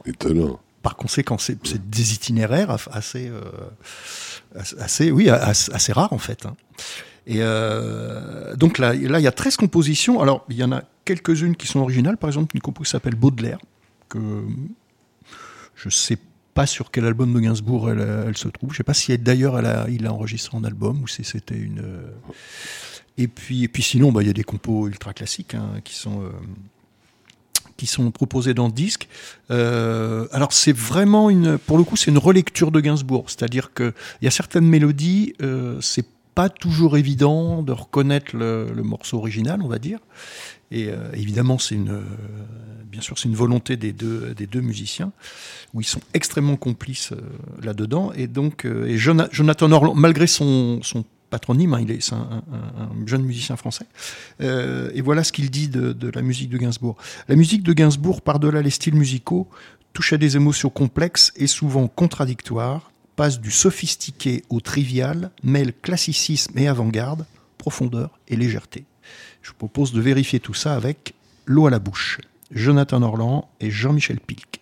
Étonnant. 0.04 0.60
Par 0.84 0.94
conséquent, 0.96 1.38
c'est 1.38 1.90
des 1.90 2.12
itinéraires 2.14 2.70
euh, 2.70 3.32
assez- 4.78 5.10
oui, 5.10 5.28
assez, 5.30 5.92
rares 5.92 6.12
en 6.12 6.18
fait. 6.18 6.46
hein. 6.46 6.54
Et 7.26 7.38
euh, 7.40 8.54
donc 8.54 8.76
là, 8.78 8.94
il 8.94 9.02
y 9.20 9.26
a 9.26 9.32
13 9.32 9.56
compositions. 9.56 10.20
Alors, 10.20 10.44
il 10.50 10.56
y 10.56 10.62
en 10.62 10.72
a 10.72 10.82
quelques-unes 11.06 11.56
qui 11.56 11.66
sont 11.66 11.80
originales. 11.80 12.18
Par 12.18 12.28
exemple, 12.28 12.54
une 12.54 12.60
compo 12.60 12.84
qui 12.84 12.90
s'appelle 12.90 13.14
Baudelaire, 13.14 13.58
que 14.10 14.18
je 15.74 15.88
sais 15.88 16.18
pas 16.52 16.66
sur 16.66 16.90
quel 16.90 17.06
album 17.06 17.32
de 17.32 17.40
Gainsbourg 17.40 17.90
elle, 17.90 18.36
se 18.36 18.48
trouve. 18.48 18.72
Je 18.72 18.76
sais 18.76 18.84
pas 18.84 18.94
si 18.94 19.16
d'ailleurs 19.18 19.58
il 19.88 20.02
l'a 20.02 20.12
enregistré 20.12 20.56
en 20.56 20.64
album 20.64 21.02
ou 21.02 21.08
si 21.08 21.24
c'était 21.24 21.56
une. 21.56 21.80
euh, 21.80 22.10
Et 23.16 23.26
puis, 23.26 23.66
puis 23.68 23.82
sinon, 23.82 24.12
bah, 24.12 24.22
il 24.22 24.26
y 24.26 24.30
a 24.30 24.34
des 24.34 24.44
compos 24.44 24.86
ultra 24.86 25.14
classiques 25.14 25.54
hein, 25.54 25.80
qui 25.82 25.94
sont. 25.94 26.30
Qui 27.76 27.86
sont 27.86 28.10
proposés 28.10 28.54
dans 28.54 28.66
le 28.66 28.72
disque. 28.72 29.08
Euh, 29.50 30.26
alors 30.32 30.52
c'est 30.52 30.76
vraiment 30.76 31.30
une, 31.30 31.58
pour 31.58 31.78
le 31.78 31.84
coup, 31.84 31.96
c'est 31.96 32.10
une 32.10 32.18
relecture 32.18 32.70
de 32.70 32.80
Gainsbourg, 32.80 33.24
c'est-à-dire 33.28 33.72
que 33.72 33.92
il 34.20 34.24
y 34.24 34.28
a 34.28 34.30
certaines 34.30 34.66
mélodies, 34.66 35.34
euh, 35.42 35.78
c'est 35.80 36.06
pas 36.34 36.48
toujours 36.48 36.96
évident 36.96 37.62
de 37.62 37.72
reconnaître 37.72 38.36
le, 38.36 38.66
morceau 38.82 39.18
original, 39.18 39.60
on 39.62 39.68
va 39.68 39.78
dire. 39.78 40.00
Et 40.72 40.88
euh, 40.88 40.96
évidemment, 41.12 41.58
c'est 41.58 41.76
une, 41.76 41.90
euh, 41.90 42.02
bien 42.90 43.00
sûr, 43.00 43.18
c'est 43.18 43.28
une 43.28 43.36
volonté 43.36 43.76
des 43.76 43.92
deux, 43.92 44.34
des 44.34 44.48
deux 44.48 44.60
musiciens, 44.60 45.12
où 45.74 45.80
ils 45.80 45.86
sont 45.86 46.00
extrêmement 46.12 46.56
complices 46.56 47.12
là-dedans. 47.62 48.12
Et 48.16 48.26
donc, 48.26 48.64
et 48.64 48.98
Jona- 48.98 49.28
Jonathan 49.30 49.70
Orland, 49.70 49.94
malgré 49.94 50.26
son 50.26 50.80
patronyme, 51.34 51.74
hein, 51.74 51.80
il 51.86 51.90
est, 51.90 52.12
un, 52.12 52.16
un- 52.58 52.82
un 52.84 53.06
jeune 53.06 53.24
musicien 53.30 53.56
français. 53.56 53.86
Euh, 54.40 54.90
et 54.96 55.02
voilà 55.08 55.22
ce 55.24 55.32
qu'il 55.32 55.48
dit 55.50 55.68
de, 55.68 55.92
de 55.92 56.08
la 56.18 56.22
musique 56.22 56.50
de 56.50 56.58
Gainsbourg. 56.58 56.96
La 57.28 57.36
musique 57.36 57.62
de 57.62 57.72
Gainsbourg, 57.72 58.20
par-delà 58.22 58.60
les 58.62 58.70
styles 58.78 58.94
musicaux, 59.04 59.46
touche 59.92 60.12
à 60.12 60.18
des 60.18 60.36
émotions 60.36 60.70
complexes 60.70 61.32
et 61.36 61.46
souvent 61.48 61.86
contradictoires, 61.88 62.90
passe 63.16 63.40
du 63.40 63.50
sophistiqué 63.50 64.42
au 64.48 64.60
trivial, 64.60 65.30
mêle 65.42 65.72
classicisme 65.86 66.58
et 66.58 66.66
avant-garde, 66.68 67.26
profondeur 67.58 68.10
et 68.28 68.36
légèreté. 68.36 68.84
Je 69.42 69.50
vous 69.50 69.56
propose 69.56 69.92
de 69.92 70.00
vérifier 70.00 70.40
tout 70.40 70.54
ça 70.54 70.74
avec 70.74 71.14
l'eau 71.46 71.66
à 71.66 71.70
la 71.70 71.78
bouche. 71.78 72.18
Jonathan 72.50 73.02
Orland 73.02 73.48
et 73.60 73.70
Jean-Michel 73.70 74.18
Pilk. 74.20 74.60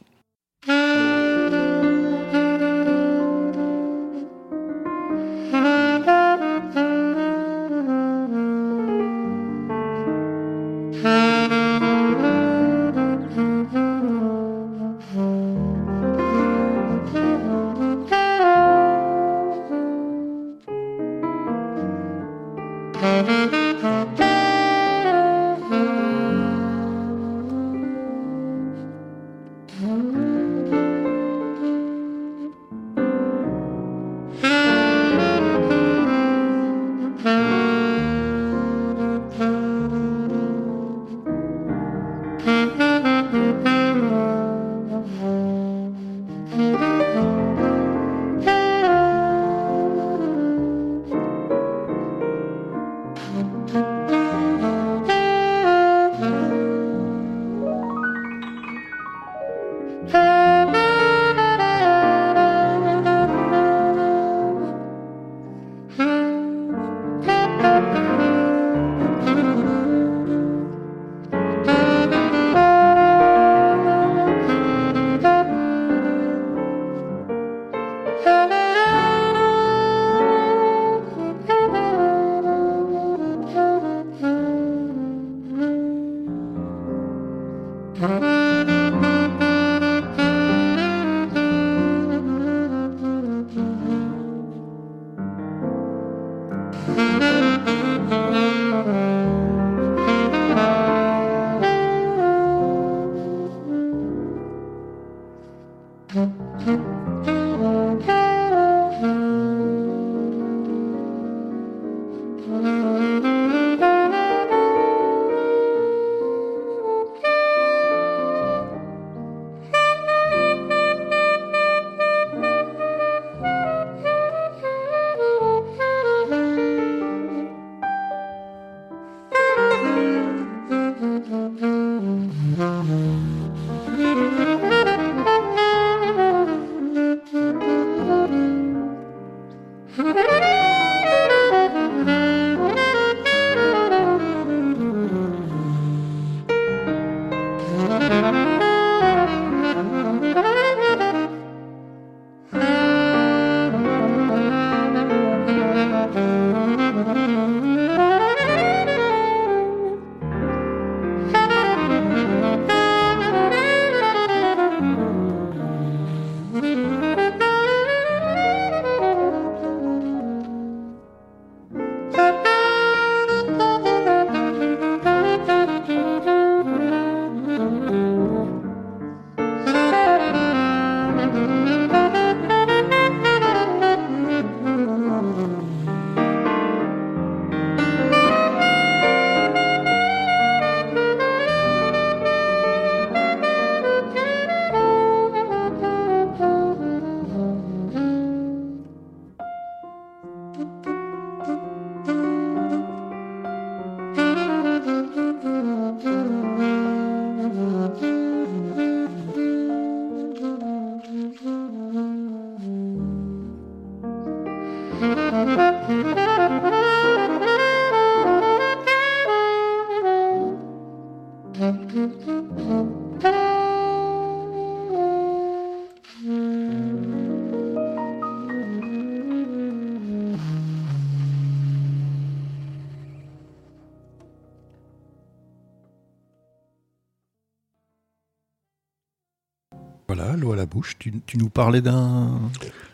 Bouche. 240.72 240.96
Tu, 240.98 241.12
tu 241.26 241.38
nous 241.38 241.48
parlais 241.48 241.80
d'un. 241.80 242.40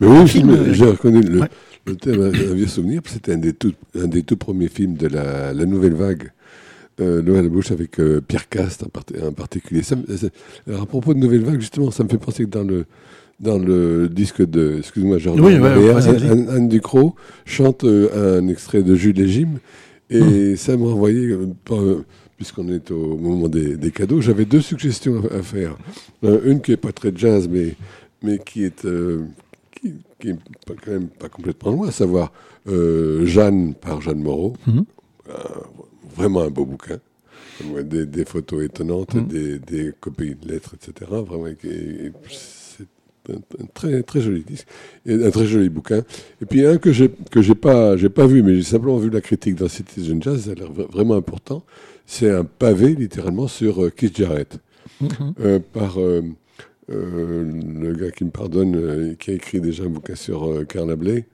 Oui, 0.01 0.27
film, 0.27 0.65
je- 0.67 0.73
j'ai 0.73 0.85
euh, 0.85 0.91
reconnu 0.91 1.21
le, 1.21 1.41
ouais. 1.41 1.47
le 1.85 1.95
thème, 1.95 2.21
un, 2.21 2.29
vieux 2.53 2.67
souvenir. 2.67 3.01
C'était 3.05 3.33
un 3.33 3.37
des 3.37 3.53
tout, 3.53 3.73
un 3.95 4.07
des 4.07 4.23
tout 4.23 4.37
premiers 4.37 4.67
films 4.69 4.95
de 4.95 5.07
la, 5.07 5.53
la 5.53 5.65
nouvelle 5.65 5.93
vague. 5.93 6.31
Euh, 7.01 7.21
la 7.25 7.47
bouche 7.47 7.71
avec 7.71 7.97
euh, 8.01 8.19
Pierre 8.19 8.49
Cast 8.49 8.83
en, 8.83 8.89
parti- 8.89 9.13
en 9.25 9.31
particulier. 9.31 9.83
Ça 9.83 9.95
me- 9.95 10.17
ça- 10.17 10.27
alors, 10.67 10.81
à 10.81 10.85
propos 10.85 11.13
de 11.13 11.19
nouvelle 11.19 11.43
vague, 11.43 11.61
justement, 11.61 11.91
ça 11.91 12.03
me 12.03 12.09
fait 12.09 12.17
penser 12.17 12.43
que 12.45 12.49
dans 12.49 12.63
le 12.63 12.85
dans 13.39 13.57
le 13.57 14.09
disque 14.09 14.45
de, 14.45 14.75
excuse-moi, 14.79 15.17
Jean 15.17 15.33
Oui, 15.39 15.57
ouais, 15.57 15.93
vas-y. 15.93 16.27
Anne, 16.29 16.49
Anne 16.49 16.67
Ducrot 16.67 17.15
chante 17.45 17.85
euh, 17.85 18.41
un 18.41 18.49
extrait 18.49 18.83
de 18.83 18.95
Jules 18.95 19.15
Légime 19.15 19.59
et 20.09 20.19
Hmm. 20.19 20.55
ça 20.57 20.75
m'a 20.75 20.87
envoyé, 20.87 21.27
euh, 21.27 21.45
euh, 21.71 21.99
puisqu'on 22.39 22.69
est 22.69 22.89
au 22.89 23.17
moment 23.17 23.49
des, 23.49 23.75
des 23.75 23.91
cadeaux, 23.91 24.21
j'avais 24.21 24.45
deux 24.45 24.61
suggestions 24.61 25.21
à, 25.29 25.35
à 25.39 25.41
faire. 25.43 25.75
Euh, 26.23 26.39
une 26.49 26.61
qui 26.61 26.71
est 26.71 26.77
pas 26.77 26.93
très 26.93 27.11
jazz, 27.13 27.49
mais 27.49 27.75
mais 28.23 28.37
qui 28.39 28.63
est 28.63 28.85
euh, 28.85 29.25
qui, 29.75 29.95
qui 30.19 30.29
est 30.29 30.39
pas- 30.65 30.73
quand 30.81 30.91
même 30.91 31.09
pas 31.09 31.27
complètement 31.27 31.71
loin, 31.73 31.89
à 31.89 31.91
savoir 31.91 32.31
euh, 32.69 33.25
Jeanne 33.25 33.73
par 33.73 33.99
Jeanne 34.01 34.21
Moreau. 34.21 34.53
Mhm. 34.67 34.85
Vraiment 36.15 36.41
un 36.43 36.49
beau 36.49 36.65
bouquin. 36.65 36.97
Des, 37.83 38.05
des 38.05 38.23
photos 38.23 38.63
étonnantes, 38.63 39.15
Mhm. 39.15 39.27
des, 39.27 39.59
des 39.59 39.91
copies 39.99 40.33
de 40.35 40.47
lettres, 40.47 40.75
etc. 40.75 41.11
Vraiment, 41.11 41.47
et- 41.47 41.57
et 41.65 42.11
c'est 42.29 42.58
un, 43.29 43.63
un 43.63 43.65
très, 43.73 44.03
très 44.03 44.21
joli 44.21 44.43
disque, 44.43 44.67
et 45.05 45.13
un 45.13 45.29
très 45.31 45.45
joli 45.45 45.69
bouquin. 45.69 46.03
Et 46.41 46.45
puis 46.45 46.65
un 46.65 46.77
que 46.77 46.91
j'ai 46.91 47.09
que 47.31 47.41
j'ai 47.41 47.55
pas 47.55 47.95
j'ai 47.97 48.09
pas 48.09 48.25
vu, 48.27 48.41
mais 48.43 48.55
j'ai 48.55 48.63
simplement 48.63 48.97
vu 48.97 49.09
la 49.09 49.21
critique 49.21 49.55
dans 49.55 49.67
Citizen 49.67 50.21
Jazz, 50.21 50.45
ça 50.45 50.51
a 50.51 50.55
l'air 50.55 50.71
vra- 50.71 50.91
vraiment 50.91 51.15
important. 51.15 51.63
C'est 52.05 52.29
un 52.31 52.43
pavé 52.43 52.95
littéralement 52.95 53.47
sur 53.47 53.83
euh, 53.83 53.89
Keith 53.89 54.17
Jarrett 54.17 54.57
Mhm. 55.01 55.33
euh, 55.41 55.59
par 55.71 55.99
euh, 56.01 56.21
euh, 56.91 57.43
le 57.81 57.93
gars 57.93 58.11
qui 58.11 58.25
me 58.25 58.31
pardonne, 58.31 59.15
qui 59.17 59.31
a 59.31 59.33
écrit 59.35 59.61
déjà 59.61 59.83
un 59.83 59.89
bouquin 59.89 60.15
sur 60.15 60.65
Carla 60.67 60.95
Bley. 60.95 61.25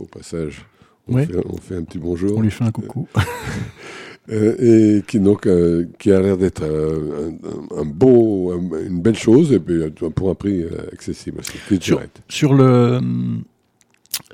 Au 0.00 0.06
passage, 0.06 0.64
on, 1.08 1.14
Ouais. 1.14 1.26
fait, 1.26 1.36
on 1.46 1.56
fait 1.56 1.76
un 1.76 1.82
petit 1.82 1.98
bonjour. 1.98 2.36
On 2.38 2.40
lui 2.40 2.50
fait 2.50 2.64
un 2.64 2.70
coucou. 2.70 3.06
Euh, 4.30 4.98
et 4.98 5.02
qui 5.08 5.18
donc 5.18 5.46
euh, 5.46 5.86
qui 5.98 6.12
a 6.12 6.20
l'air 6.20 6.36
d'être 6.36 6.62
euh, 6.62 7.30
un, 7.76 7.84
beau, 7.84 8.52
un- 8.52 8.86
une 8.86 9.00
belle 9.02 9.16
chose, 9.16 9.52
et 9.52 9.58
puis 9.58 9.82
euh, 9.82 9.90
pour 9.90 10.30
un 10.30 10.34
prix 10.34 10.64
accessible. 10.92 11.40
Sur- 12.28 12.54
le. 12.54 13.00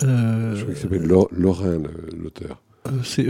Je 0.00 0.60
crois 0.62 0.74
qu'il 0.74 0.76
s'appelle 0.82 1.06
Lorrain, 1.32 1.78
l'auteur. 2.22 2.60
c'est 3.04 3.26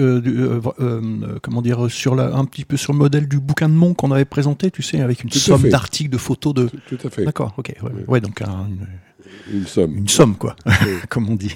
comment 1.43 1.63
dire 1.63 1.91
sur 1.91 2.15
la, 2.15 2.35
un 2.35 2.45
petit 2.45 2.65
peu 2.65 2.77
sur 2.77 2.93
le 2.93 2.99
modèle 2.99 3.29
du 3.29 3.39
bouquin 3.39 3.69
de 3.69 3.75
Monk 3.75 3.97
qu'on 3.97 4.11
avait 4.11 4.25
présenté, 4.25 4.71
tu 4.71 4.83
sais, 4.83 5.01
avec 5.01 5.23
une 5.23 5.31
Tout 5.31 5.39
somme 5.39 5.69
d'articles, 5.69 6.11
de 6.11 6.19
photos 6.19 6.53
de. 6.55 6.69
Tout, 6.69 6.97
tout 6.97 7.07
à 7.07 7.11
fait. 7.11 7.25
D'accord, 7.25 7.55
ok, 7.59 7.75
ouais, 8.09 8.21
donc 8.21 8.43
un- 8.43 8.67
une, 8.69 9.59
Une 9.61 9.67
somme. 9.67 9.97
une 9.97 10.09
somme 10.09 10.37
quoi, 10.37 10.57
comme 11.09 11.29
on 11.31 11.37
dit. 11.37 11.55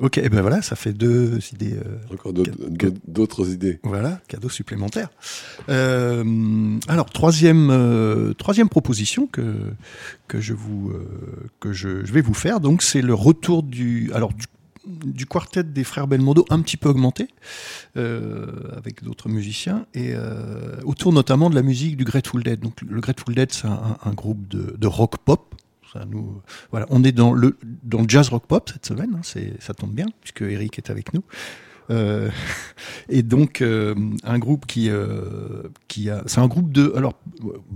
Ok, 0.00 0.16
et 0.18 0.28
ben 0.30 0.40
voilà, 0.40 0.62
ça 0.62 0.76
fait 0.76 0.92
deux 0.94 1.38
idées. 1.52 1.74
euh, 1.74 1.98
Encore 2.14 2.32
d'autres- 2.32 3.50
idées. 3.50 3.78
Voilà, 3.82 4.20
cadeau 4.28 4.48
supplémentaire. 4.48 5.10
Euh, 5.68 6.78
alors 6.88 7.10
troisième 7.10 7.68
euh, 7.70 8.32
troisième 8.34 8.68
proposition 8.70 9.26
que 9.26 9.54
que 10.26 10.40
je 10.40 10.54
vous 10.54 10.90
euh, 10.90 11.06
que 11.60 11.72
je, 11.72 12.04
je 12.04 12.12
vais 12.12 12.22
vous 12.22 12.34
faire. 12.34 12.60
Donc 12.60 12.82
c'est 12.82 13.02
le 13.02 13.14
retour 13.14 13.62
du 13.62 14.10
alors 14.14 14.32
du 14.32 14.46
du 14.86 15.26
quartet 15.26 15.62
des 15.62 15.84
frères 15.84 16.06
Belmondo 16.08 16.46
un 16.48 16.62
petit 16.62 16.78
peu 16.78 16.88
augmenté 16.88 17.28
euh, 17.98 18.46
avec 18.78 19.04
d'autres 19.04 19.28
musiciens 19.28 19.84
et 19.92 20.12
euh, 20.14 20.76
autour 20.84 21.12
notamment 21.12 21.50
de 21.50 21.54
la 21.54 21.62
musique 21.62 21.98
du 21.98 22.04
Grateful 22.04 22.42
Dead. 22.42 22.58
Donc 22.60 22.80
le 22.88 23.00
Grateful 23.00 23.34
Dead 23.34 23.52
c'est 23.52 23.66
un, 23.68 23.98
un 24.02 24.12
groupe 24.12 24.48
de, 24.48 24.74
de 24.78 24.86
rock 24.86 25.18
pop. 25.18 25.54
On 26.90 27.04
est 27.04 27.12
dans 27.12 27.32
le 27.32 27.56
dans 27.82 28.02
le 28.02 28.08
jazz 28.08 28.28
rock 28.28 28.46
pop 28.46 28.70
cette 28.72 28.86
semaine. 28.86 29.10
hein, 29.16 29.40
ça 29.60 29.74
tombe 29.74 29.92
bien 29.92 30.06
puisque 30.20 30.42
Eric 30.42 30.78
est 30.78 30.90
avec 30.90 31.14
nous. 31.14 31.22
Euh, 31.90 32.30
et 33.08 33.22
donc 33.22 33.60
euh, 33.62 33.94
un 34.24 34.38
groupe 34.38 34.66
qui 34.66 34.88
euh, 34.88 35.62
qui 35.88 36.08
a 36.08 36.22
c'est 36.26 36.38
un 36.40 36.46
groupe 36.46 36.72
de 36.72 36.92
alors 36.96 37.14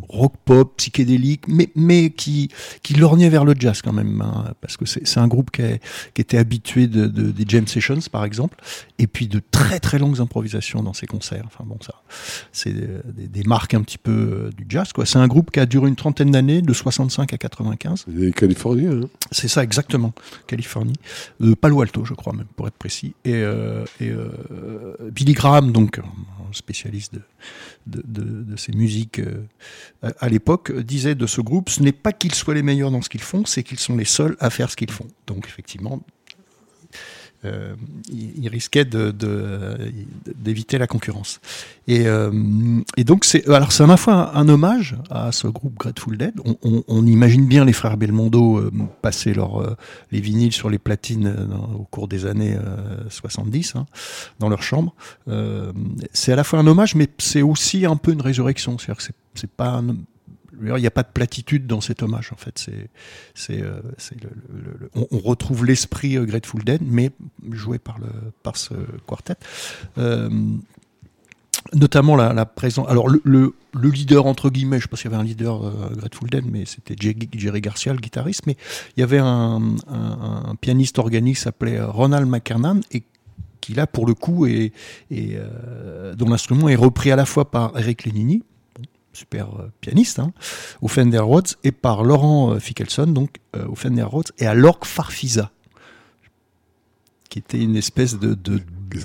rock 0.09 0.35
pop 0.45 0.77
psychédélique 0.77 1.49
mais 1.49 1.71
mais 1.75 2.11
qui 2.11 2.49
qui 2.83 2.95
lorgnait 2.95 3.29
vers 3.29 3.45
le 3.45 3.55
jazz 3.59 3.83
quand 3.83 3.93
même 3.93 4.21
hein, 4.23 4.55
parce 4.61 4.77
que 4.77 4.85
c'est 4.87 5.19
un 5.19 5.27
groupe 5.29 5.51
qui, 5.51 5.63
est- 5.63 5.81
qui 6.15 6.21
était 6.21 6.39
habitué 6.39 6.87
de, 6.87 7.07
de- 7.07 7.31
des 7.33 7.45
jam 7.49 7.67
sessions 7.67 7.99
par 8.13 8.25
exemple 8.25 8.57
et 8.99 9.07
puis 9.07 9.27
de 9.27 9.41
très 9.51 9.81
très 9.81 9.99
longues 9.99 10.21
improvisations 10.21 10.83
dans 10.83 10.93
ses 10.95 11.07
concerts. 11.07 11.45
Enfin 11.47 11.65
bon 11.67 11.79
ça 11.81 11.95
c'est 12.53 12.73
des, 12.73 13.27
des 13.29 13.43
marques 13.43 13.75
un 13.75 13.83
petit 13.83 13.99
peu 13.99 14.51
du 14.57 14.65
jazz 14.69 14.93
quoi. 14.93 15.07
C'est 15.07 15.19
un 15.19 15.27
groupe 15.29 15.51
qui 15.51 15.61
a 15.61 15.67
duré 15.67 15.89
une 15.89 15.97
trentaine 15.97 16.31
d'années 16.31 16.63
de 16.63 16.73
65 16.73 17.33
à 17.33 17.39
95 17.39 18.05
Les 18.09 18.33
Californiens, 18.33 18.93
hein. 19.03 19.09
c'est 19.33 19.49
ça 19.49 19.63
exactement, 19.65 20.13
Californie, 20.47 20.95
Palo 21.61 21.81
Alto, 21.83 22.05
je 22.05 22.15
crois 22.15 22.33
même, 22.33 22.47
pour 22.57 22.67
être 22.69 22.75
précis. 22.77 23.15
Et, 23.25 23.43
et 24.01 24.04
euh, 24.11 24.97
Billy 25.11 25.33
Graham, 25.33 25.73
donc 25.73 26.01
spécialiste 26.55 27.15
de, 27.87 28.57
ces 28.57 28.73
musiques 28.73 29.19
euh, 29.19 29.45
à 30.21 30.29
l'époque, 30.29 30.73
disait 30.73 31.15
de 31.15 31.27
ce 31.27 31.41
groupe, 31.41 31.69
ce 31.69 31.83
n'est 31.83 31.93
pas 31.93 32.13
qu'ils 32.13 32.35
soient 32.35 32.55
les 32.55 32.63
meilleurs 32.63 32.91
dans 32.91 33.03
ce 33.03 33.09
qu'ils 33.09 33.23
font, 33.23 33.45
c'est 33.45 33.63
qu'ils 33.63 33.79
sont 33.79 33.97
les 33.97 34.05
seuls 34.05 34.37
à 34.41 34.51
faire 34.51 34.71
ce 34.71 34.77
qu'ils 34.77 34.91
font. 34.91 35.09
Donc 35.27 35.47
effectivement, 35.47 36.03
euh, 37.45 37.75
il, 38.11 38.49
risquait 38.49 38.85
d'éviter 38.85 40.79
la 40.79 40.87
concurrence. 40.87 41.41
Et, 41.87 42.07
euh, 42.07 42.31
et 42.97 43.05
donc 43.05 43.25
c'est 43.25 43.47
alors 43.49 43.73
c'est 43.73 43.83
à 43.83 43.87
la 43.87 43.97
fois 43.97 44.37
un, 44.37 44.49
hommage 44.49 44.97
à 45.11 45.33
ce 45.33 45.47
groupe 45.47 45.75
Grateful 45.77 46.17
Dead. 46.17 46.35
On, 46.63 47.07
imagine 47.07 47.47
bien 47.47 47.65
les 47.65 47.73
frères 47.73 47.97
Belmondo 47.97 48.59
euh, 48.59 48.71
passer 49.03 49.35
leur, 49.35 49.61
euh, 49.61 49.77
les 50.11 50.21
vinyles 50.21 50.53
sur 50.53 50.71
les 50.71 50.79
platines 50.79 51.35
au 51.79 51.85
cours 51.85 52.09
des 52.09 52.27
années 52.27 52.57
euh, 52.57 53.09
70 53.11 53.77
hein, 53.77 53.87
dans 54.39 54.49
leur 54.49 54.63
chambre. 54.63 54.95
C'est 56.13 56.33
à 56.33 56.37
la 56.37 56.45
fois 56.45 56.59
un 56.59 56.67
hommage, 56.67 56.95
mais 56.95 57.09
c'est 57.19 57.43
aussi 57.43 57.85
un 57.87 57.97
peu 57.97 58.13
une 58.13 58.23
résurrection. 58.23 58.79
C'est-à-dire 58.79 58.97
que 58.97 59.13
c'est- 59.35 59.51
pas 59.57 59.69
un- 59.69 59.97
il 60.63 60.75
n'y 60.75 60.87
a 60.87 60.91
pas 60.91 61.03
de 61.03 61.13
platitude 61.13 61.67
dans 61.67 61.81
cet 61.81 62.03
hommage 62.03 62.31
en 62.33 62.37
fait. 62.37 62.59
C'est, 62.59 62.89
c'est, 63.35 63.63
euh, 63.63 63.81
le, 64.51 64.91
on, 64.95 65.19
retrouve 65.19 65.65
l'esprit 65.65 66.17
euh, 66.17 66.25
Grateful 66.25 66.65
Dead, 66.65 66.83
mais 66.85 67.11
joué 67.51 67.79
par 67.79 67.99
le 67.99 68.09
par 68.43 68.57
ce 68.57 68.75
quartet. 69.07 69.37
Euh, 69.99 70.29
notamment 71.73 72.17
la, 72.17 72.47
présence. 72.47 72.89
Alors 72.89 73.09
le, 73.09 73.21
le, 73.25 73.55
le 73.73 73.91
leader 73.91 74.27
entre 74.27 74.51
guillemets, 74.51 74.79
je 74.79 74.83
sais 74.83 74.89
pas 74.89 74.97
s'il 74.97 75.11
y 75.11 75.15
avait 75.15 75.23
un 75.23 75.27
leader 75.27 75.65
euh, 75.65 75.73
Grateful 75.97 76.29
mais 76.51 76.65
c'était 76.67 76.95
Jerry, 76.99 77.61
Garcia, 77.61 77.93
le 77.93 77.99
guitariste. 77.99 78.47
Mais 78.47 78.57
il 78.97 79.01
y 79.01 79.03
avait 79.03 79.19
un, 79.19 79.61
pianiste 80.61 80.99
organique 80.99 81.37
qui 81.37 81.43
s'appelait 81.43 81.83
Ronald 81.83 82.29
McKernan 82.29 82.81
et 82.93 83.03
qui 83.61 83.75
là 83.75 83.87
pour 83.87 84.07
le 84.07 84.15
coup 84.15 84.47
est, 84.47 84.73
est, 85.11 85.37
euh, 85.37 86.15
dont 86.15 86.29
l'instrument 86.29 86.69
est 86.69 86.75
repris 86.75 87.11
à 87.11 87.17
la 87.17 87.25
fois 87.25 87.51
par 87.51 87.79
Eric 87.79 88.05
Lenini, 88.05 88.43
super 89.15 89.49
euh, 89.59 89.73
pianiste, 89.81 90.19
hein, 90.19 90.33
au 90.83 90.89
Fender 90.89 91.19
Rhodes, 91.19 91.49
et 91.65 91.73
par 91.73 92.05
Laurent 92.05 92.53
euh, 92.53 92.59
Fickelson, 92.59 93.07
donc 93.07 93.37
euh, 93.57 93.67
au 93.67 93.75
Fender 93.75 94.03
Rhodes, 94.03 94.33
et 94.39 94.47
à 94.47 94.55
l'orgue 94.55 94.85
Farfisa, 94.85 95.51
qui 97.31 97.39
était 97.39 97.61
une 97.61 97.77
espèce 97.77 98.19
de, 98.19 98.37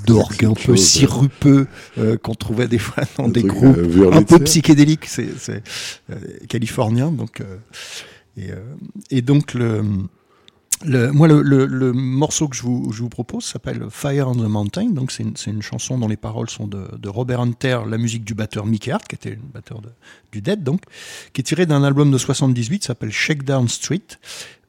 d'orgue 0.05 0.45
un 0.45 0.53
peu 0.53 0.73
hein. 0.73 0.77
sirupeux 0.77 1.67
euh, 1.97 2.17
qu'on 2.17 2.35
trouvait 2.35 2.67
des 2.67 2.77
fois 2.77 3.03
dans 3.17 3.27
des 3.27 3.43
groupes 3.43 3.77
un 4.11 4.23
peu 4.23 4.39
psychédéliques, 4.39 5.05
c'est 5.05 5.29
euh, 6.09 6.15
californien, 6.47 7.11
donc 7.11 7.41
euh, 7.41 7.57
et, 8.37 8.51
et 9.09 9.21
donc 9.21 9.53
le 9.53 9.83
le, 10.85 11.11
moi, 11.11 11.27
le, 11.27 11.41
le, 11.41 11.65
le 11.65 11.91
morceau 11.91 12.47
que 12.47 12.55
je 12.55 12.63
vous, 12.63 12.91
je 12.91 13.01
vous 13.01 13.09
propose 13.09 13.43
s'appelle 13.43 13.87
Fire 13.89 14.29
on 14.29 14.35
the 14.35 14.47
Mountain. 14.47 14.91
Donc, 14.91 15.11
c'est 15.11 15.23
une, 15.23 15.35
une 15.47 15.61
chanson 15.61 15.97
dont 15.97 16.07
les 16.07 16.17
paroles 16.17 16.49
sont 16.49 16.67
de, 16.67 16.87
de 16.97 17.09
Robert 17.09 17.41
Hunter, 17.41 17.79
la 17.87 17.97
musique 17.97 18.23
du 18.23 18.33
batteur 18.33 18.65
Mickey 18.65 18.91
Hart, 18.91 19.07
qui 19.07 19.15
était 19.15 19.31
le 19.31 19.41
batteur 19.53 19.81
du 20.31 20.41
Dead, 20.41 20.63
donc, 20.63 20.81
qui 21.33 21.41
est 21.41 21.43
tiré 21.43 21.65
d'un 21.65 21.83
album 21.83 22.11
de 22.11 22.17
78, 22.17 22.85
s'appelle 22.85 23.11
Shakedown 23.11 23.67
Street. 23.67 24.01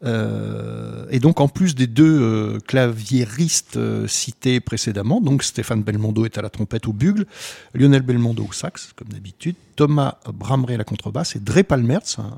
Euh, 0.02 1.06
et 1.10 1.18
donc, 1.18 1.40
en 1.40 1.48
plus 1.48 1.74
des 1.74 1.86
deux 1.86 2.20
euh, 2.20 2.58
claviéristes 2.60 3.76
euh, 3.76 4.06
cités 4.06 4.60
précédemment, 4.60 5.20
donc 5.20 5.42
Stéphane 5.42 5.82
Belmondo 5.82 6.24
est 6.24 6.38
à 6.38 6.42
la 6.42 6.50
trompette 6.50 6.88
au 6.88 6.92
bugle, 6.92 7.26
Lionel 7.74 8.02
Belmondo 8.02 8.46
au 8.48 8.52
sax, 8.52 8.92
comme 8.96 9.08
d'habitude, 9.08 9.56
Thomas 9.80 10.18
Bramrey 10.26 10.74
à 10.74 10.76
la 10.76 10.84
contrebasse 10.84 11.36
et 11.36 11.38
Dre 11.38 11.62
Palmertz, 11.62 12.18
un, 12.18 12.36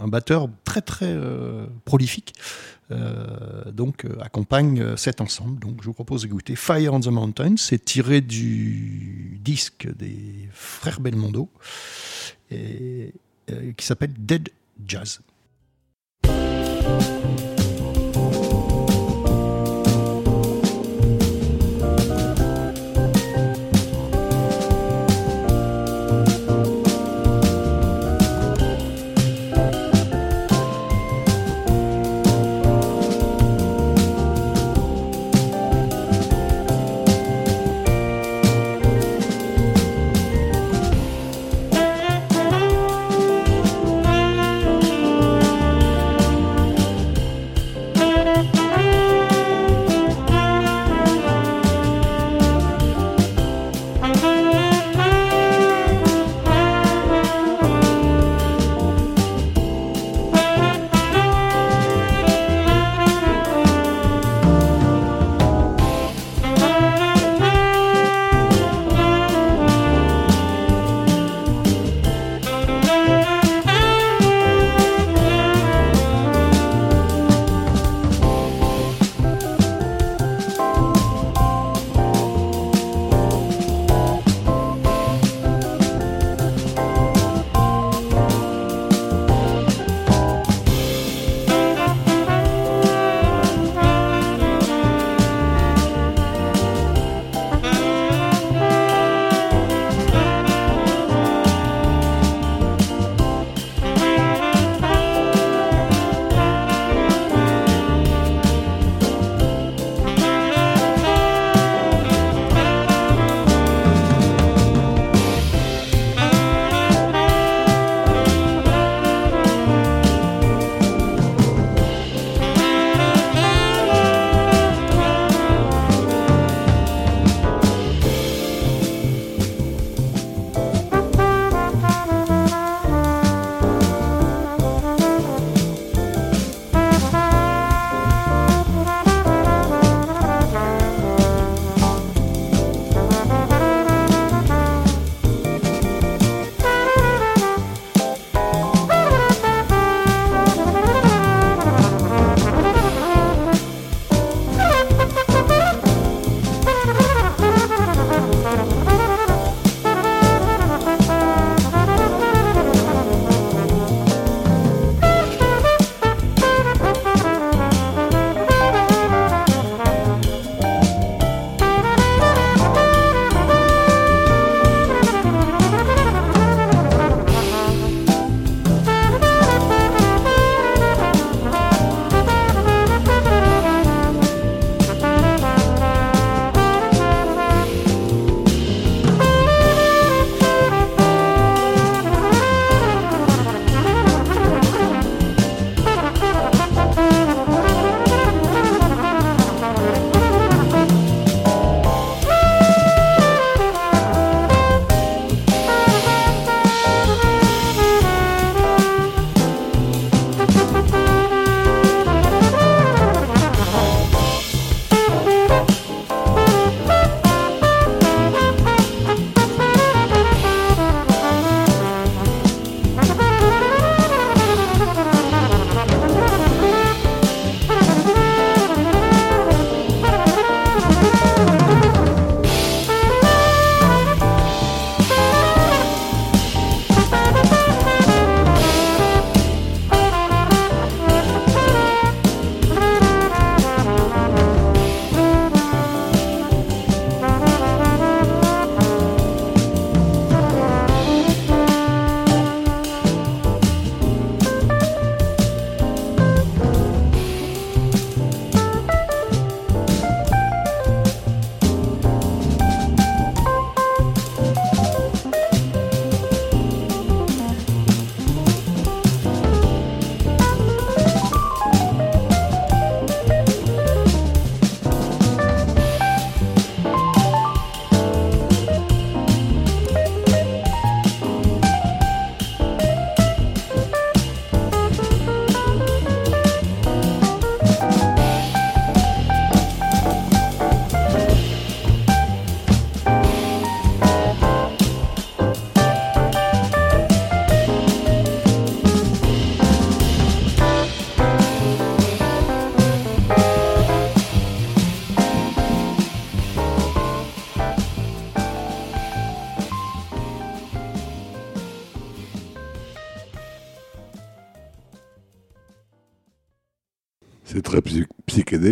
un, 0.00 0.06
batteur 0.06 0.48
très 0.62 0.80
très 0.80 1.08
euh, 1.08 1.66
prolifique, 1.84 2.32
euh, 2.92 3.72
donc 3.72 4.04
euh, 4.04 4.16
accompagne 4.20 4.96
cet 4.96 5.20
ensemble. 5.20 5.58
Donc 5.58 5.78
je 5.80 5.86
vous 5.86 5.94
propose 5.94 6.22
d'écouter 6.22 6.54
Fire 6.54 6.94
on 6.94 7.00
the 7.00 7.08
Mountain, 7.08 7.56
c'est 7.56 7.84
tiré 7.84 8.20
du 8.20 9.40
disque 9.42 9.88
des 9.96 10.48
frères 10.52 11.00
Belmondo 11.00 11.48
et, 12.52 13.14
qui 13.76 13.84
s'appelle 13.84 14.12
Dead 14.16 14.48
Jazz. 14.86 15.20
you 16.90 17.49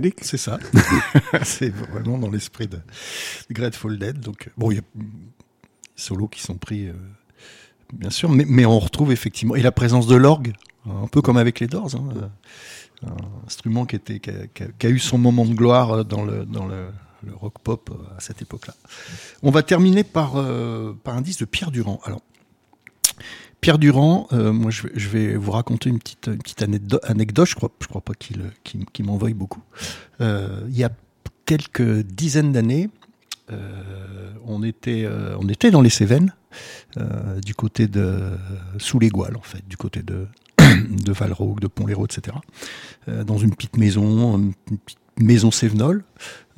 psychédélique. 0.00 0.18
C'est 0.22 0.36
ça. 0.36 0.58
c'est 1.42 1.70
vraiment 1.70 2.18
dans 2.18 2.30
l'esprit 2.30 2.66
de, 2.66 2.76
de 2.76 3.54
Grateful 3.54 3.98
Dead. 3.98 4.18
Donc, 4.20 4.50
bon, 4.56 4.70
il 4.70 4.76
y 4.76 4.78
a 4.78 4.82
des 4.94 5.04
solos 5.96 6.28
qui 6.28 6.40
sont 6.40 6.56
pris, 6.56 6.88
euh, 6.88 6.92
bien 7.92 8.10
sûr, 8.10 8.28
mais, 8.30 8.44
mais 8.48 8.64
on 8.66 8.78
retrouve 8.78 9.12
effectivement. 9.12 9.54
Et 9.56 9.62
la 9.62 9.72
présence 9.72 10.06
de 10.06 10.16
l'orgue, 10.16 10.52
un 10.86 11.06
peu 11.08 11.20
comme 11.22 11.36
avec 11.36 11.60
les 11.60 11.66
Doors, 11.66 11.94
hein, 11.94 12.08
euh, 12.16 13.06
un 13.06 13.46
instrument 13.46 13.86
qui, 13.86 13.96
était, 13.96 14.20
qui 14.20 14.30
a, 14.30 14.46
qui 14.48 14.62
a- 14.64 14.68
qui 14.78 14.86
a 14.86 14.90
eu 14.90 14.98
son 14.98 15.18
moment 15.18 15.44
de 15.44 15.54
gloire 15.54 15.90
euh, 15.92 16.04
dans 16.04 16.24
le, 16.24 16.44
dans 16.44 16.66
le, 16.66 16.88
le 17.24 17.34
rock 17.34 17.54
pop 17.62 17.90
euh, 17.92 18.16
à 18.16 18.20
cette 18.20 18.42
époque-là. 18.42 18.74
On 19.42 19.50
va 19.50 19.62
terminer 19.62 20.04
par, 20.04 20.36
euh, 20.36 20.94
par 21.04 21.16
un 21.16 21.20
disque 21.20 21.40
de 21.40 21.44
Pierre 21.44 21.70
Durand. 21.70 22.00
Alors, 22.04 22.22
Pierre 23.60 23.78
Durand, 23.78 24.28
euh, 24.32 24.70
je 24.70 25.08
vais, 25.08 25.34
vous 25.34 25.50
raconter 25.50 25.90
une 25.90 25.98
petite, 25.98 26.62
anecdote, 26.62 27.46
je 27.48 27.54
crois, 27.54 27.70
crois 27.88 28.00
pas 28.00 28.14
qu'il 28.14 28.84
veuille 29.18 29.34
beaucoup. 29.34 29.62
Euh, 30.20 30.60
il 30.68 30.76
y 30.76 30.84
a 30.84 30.90
quelques 31.44 32.02
dizaines 32.02 32.52
d'années, 32.52 32.88
euh, 33.50 34.30
on, 34.46 34.62
était, 34.62 35.08
dans 35.70 35.80
les 35.80 35.90
Cévennes, 35.90 36.34
du 37.44 37.54
côté 37.54 37.88
de 37.88 38.30
sous 38.78 38.98
les 38.98 39.08
Gouales 39.08 39.36
en 39.36 39.42
fait, 39.42 39.66
du 39.68 39.76
côté 39.76 40.02
de, 40.02 40.26
de 40.58 41.12
de 41.60 41.66
Pont-l'Hérault, 41.66 42.06
etc. 42.06 42.36
Dans 43.06 43.38
une 43.38 43.54
petite 43.54 43.76
maison, 43.76 44.38
une 44.38 44.52
petite 44.84 44.98
maison 45.18 45.50
Cévenole. 45.50 46.04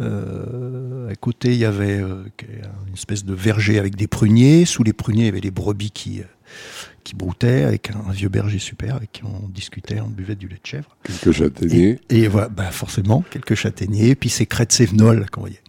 À 0.01 1.15
côté, 1.19 1.53
il 1.53 1.59
y 1.59 1.65
avait 1.65 1.99
une 1.99 2.95
espèce 2.95 3.25
de 3.25 3.33
verger 3.33 3.79
avec 3.79 3.97
des 3.97 4.07
pruniers. 4.07 4.67
Sous 4.67 4.83
les 4.83 4.93
pruniers, 4.93 5.23
il 5.23 5.27
y 5.27 5.31
avait 5.31 5.41
des 5.41 5.51
brebis 5.51 5.91
qui, 5.91 6.23
qui 7.03 7.15
broutaient 7.15 7.65
avec 7.65 7.91
un, 7.91 8.13
vieux 8.13 8.29
berger 8.29 8.59
super 8.59 8.97
avec 8.97 9.13
qui 9.13 9.25
on 9.25 9.49
discutait, 9.49 10.01
on 10.01 10.09
buvait 10.09 10.37
du 10.37 10.49
lait 10.49 10.59
de 10.63 10.67
chèvre. 10.67 10.97
Quelques 11.03 11.33
châtaigniers. 11.33 12.01
Et, 12.09 12.21
et 12.21 12.29
voilà, 12.29 12.49
bah 12.49 12.71
forcément, 12.71 13.23
quelques 13.31 13.55
châtaigniers, 13.55 14.15
puis 14.15 14.29
ces 14.29 14.47
crêtes 14.47 14.73
Cévenol 14.73 15.29
qu'on 15.31 15.41
voyait. 15.41 15.63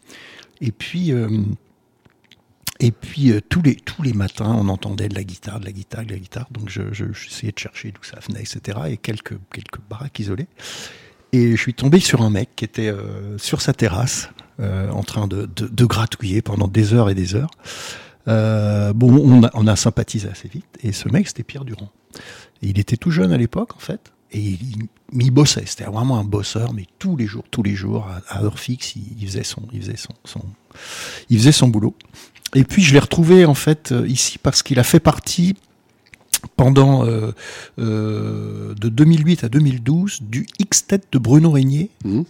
Et 0.61 0.71
puis, 0.71 1.11
euh, 1.11 1.29
et 2.79 2.91
puis 2.91 3.31
euh, 3.31 3.39
tous, 3.47 3.61
les, 3.61 3.75
tous 3.75 4.03
les 4.03 4.13
matins, 4.13 4.55
on 4.57 4.69
entendait 4.69 5.09
de 5.09 5.15
la 5.15 5.23
guitare, 5.23 5.59
de 5.59 5.65
la 5.65 5.71
guitare, 5.71 6.05
de 6.05 6.11
la 6.11 6.19
guitare. 6.19 6.47
Donc 6.51 6.69
je, 6.69 6.81
je, 6.91 7.05
j'essayais 7.13 7.51
de 7.51 7.59
chercher 7.59 7.91
d'où 7.91 8.03
ça 8.03 8.19
venait, 8.27 8.41
etc. 8.41 8.79
Et 8.89 8.97
quelques, 8.97 9.37
quelques 9.51 9.79
baraques 9.89 10.19
isolées. 10.19 10.47
Et 11.33 11.51
je 11.51 11.61
suis 11.61 11.73
tombé 11.73 11.99
sur 11.99 12.21
un 12.21 12.29
mec 12.29 12.49
qui 12.55 12.65
était 12.65 12.89
euh, 12.89 13.37
sur 13.37 13.61
sa 13.61 13.73
terrasse, 13.73 14.29
en 14.59 15.01
train 15.01 15.27
de, 15.27 15.47
de, 15.55 15.65
de 15.65 15.85
gratouiller 15.85 16.43
pendant 16.43 16.67
des 16.67 16.93
heures 16.93 17.09
et 17.09 17.15
des 17.15 17.33
heures. 17.33 17.49
Euh, 18.27 18.93
bon, 18.93 19.41
on 19.53 19.67
a, 19.67 19.75
sympathisé 19.75 20.29
assez 20.29 20.47
vite. 20.47 20.65
Et 20.83 20.91
ce 20.91 21.09
mec, 21.09 21.27
c'était 21.27 21.43
Pierre 21.43 21.65
Durand. 21.65 21.89
Il 22.61 22.79
était 22.79 22.97
tout 22.97 23.11
jeune 23.11 23.31
à 23.31 23.37
l'époque, 23.37 23.75
en 23.75 23.79
fait. 23.79 24.11
Et 24.31 24.39
il, 24.39 24.87
il, 25.13 25.31
bossait. 25.31 25.63
C'était 25.65 25.85
vraiment 25.85 26.17
un 26.17 26.23
bosseur, 26.23 26.73
mais 26.73 26.85
tous 26.99 27.17
les 27.17 27.25
jours, 27.25 27.43
tous 27.51 27.63
les 27.63 27.75
jours, 27.75 28.07
à, 28.27 28.43
heure 28.43 28.59
fixe, 28.59 28.95
il, 28.95 29.27
faisait 29.27 29.43
son, 29.43 29.63
il 29.73 29.81
faisait 29.81 29.97
son, 29.97 30.41
il 31.29 31.37
faisait 31.37 31.51
son 31.51 31.67
boulot. 31.67 31.95
Et 32.55 32.63
puis 32.63 32.81
je 32.81 32.93
l'ai 32.93 32.99
retrouvé 32.99 33.45
en 33.45 33.53
fait 33.53 33.91
euh, 33.91 34.07
ici 34.07 34.37
parce 34.37 34.61
qu'il 34.61 34.77
a 34.79 34.83
fait 34.83 34.99
partie 34.99 35.55
pendant 36.57 37.05
euh, 37.05 37.33
de 37.77 38.89
2008 38.89 39.43
à 39.45 39.49
2012 39.49 40.21
du 40.23 40.45
X-Tet 40.59 41.01
de 41.11 41.19
Bruno 41.19 41.51
Régnier. 41.51 41.89
Mhm. 42.03 42.25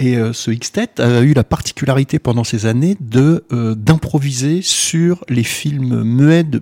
Et 0.00 0.16
euh, 0.16 0.32
ce 0.32 0.50
X-Tet 0.50 1.00
a 1.00 1.20
eu 1.20 1.34
la 1.34 1.44
particularité 1.44 2.18
pendant 2.18 2.44
ces 2.44 2.66
années 2.66 2.96
de 3.00 3.44
euh, 3.52 3.74
d'improviser 3.74 4.60
sur 4.60 5.24
les 5.28 5.44
films 5.44 6.02
muets 6.02 6.42
de 6.42 6.60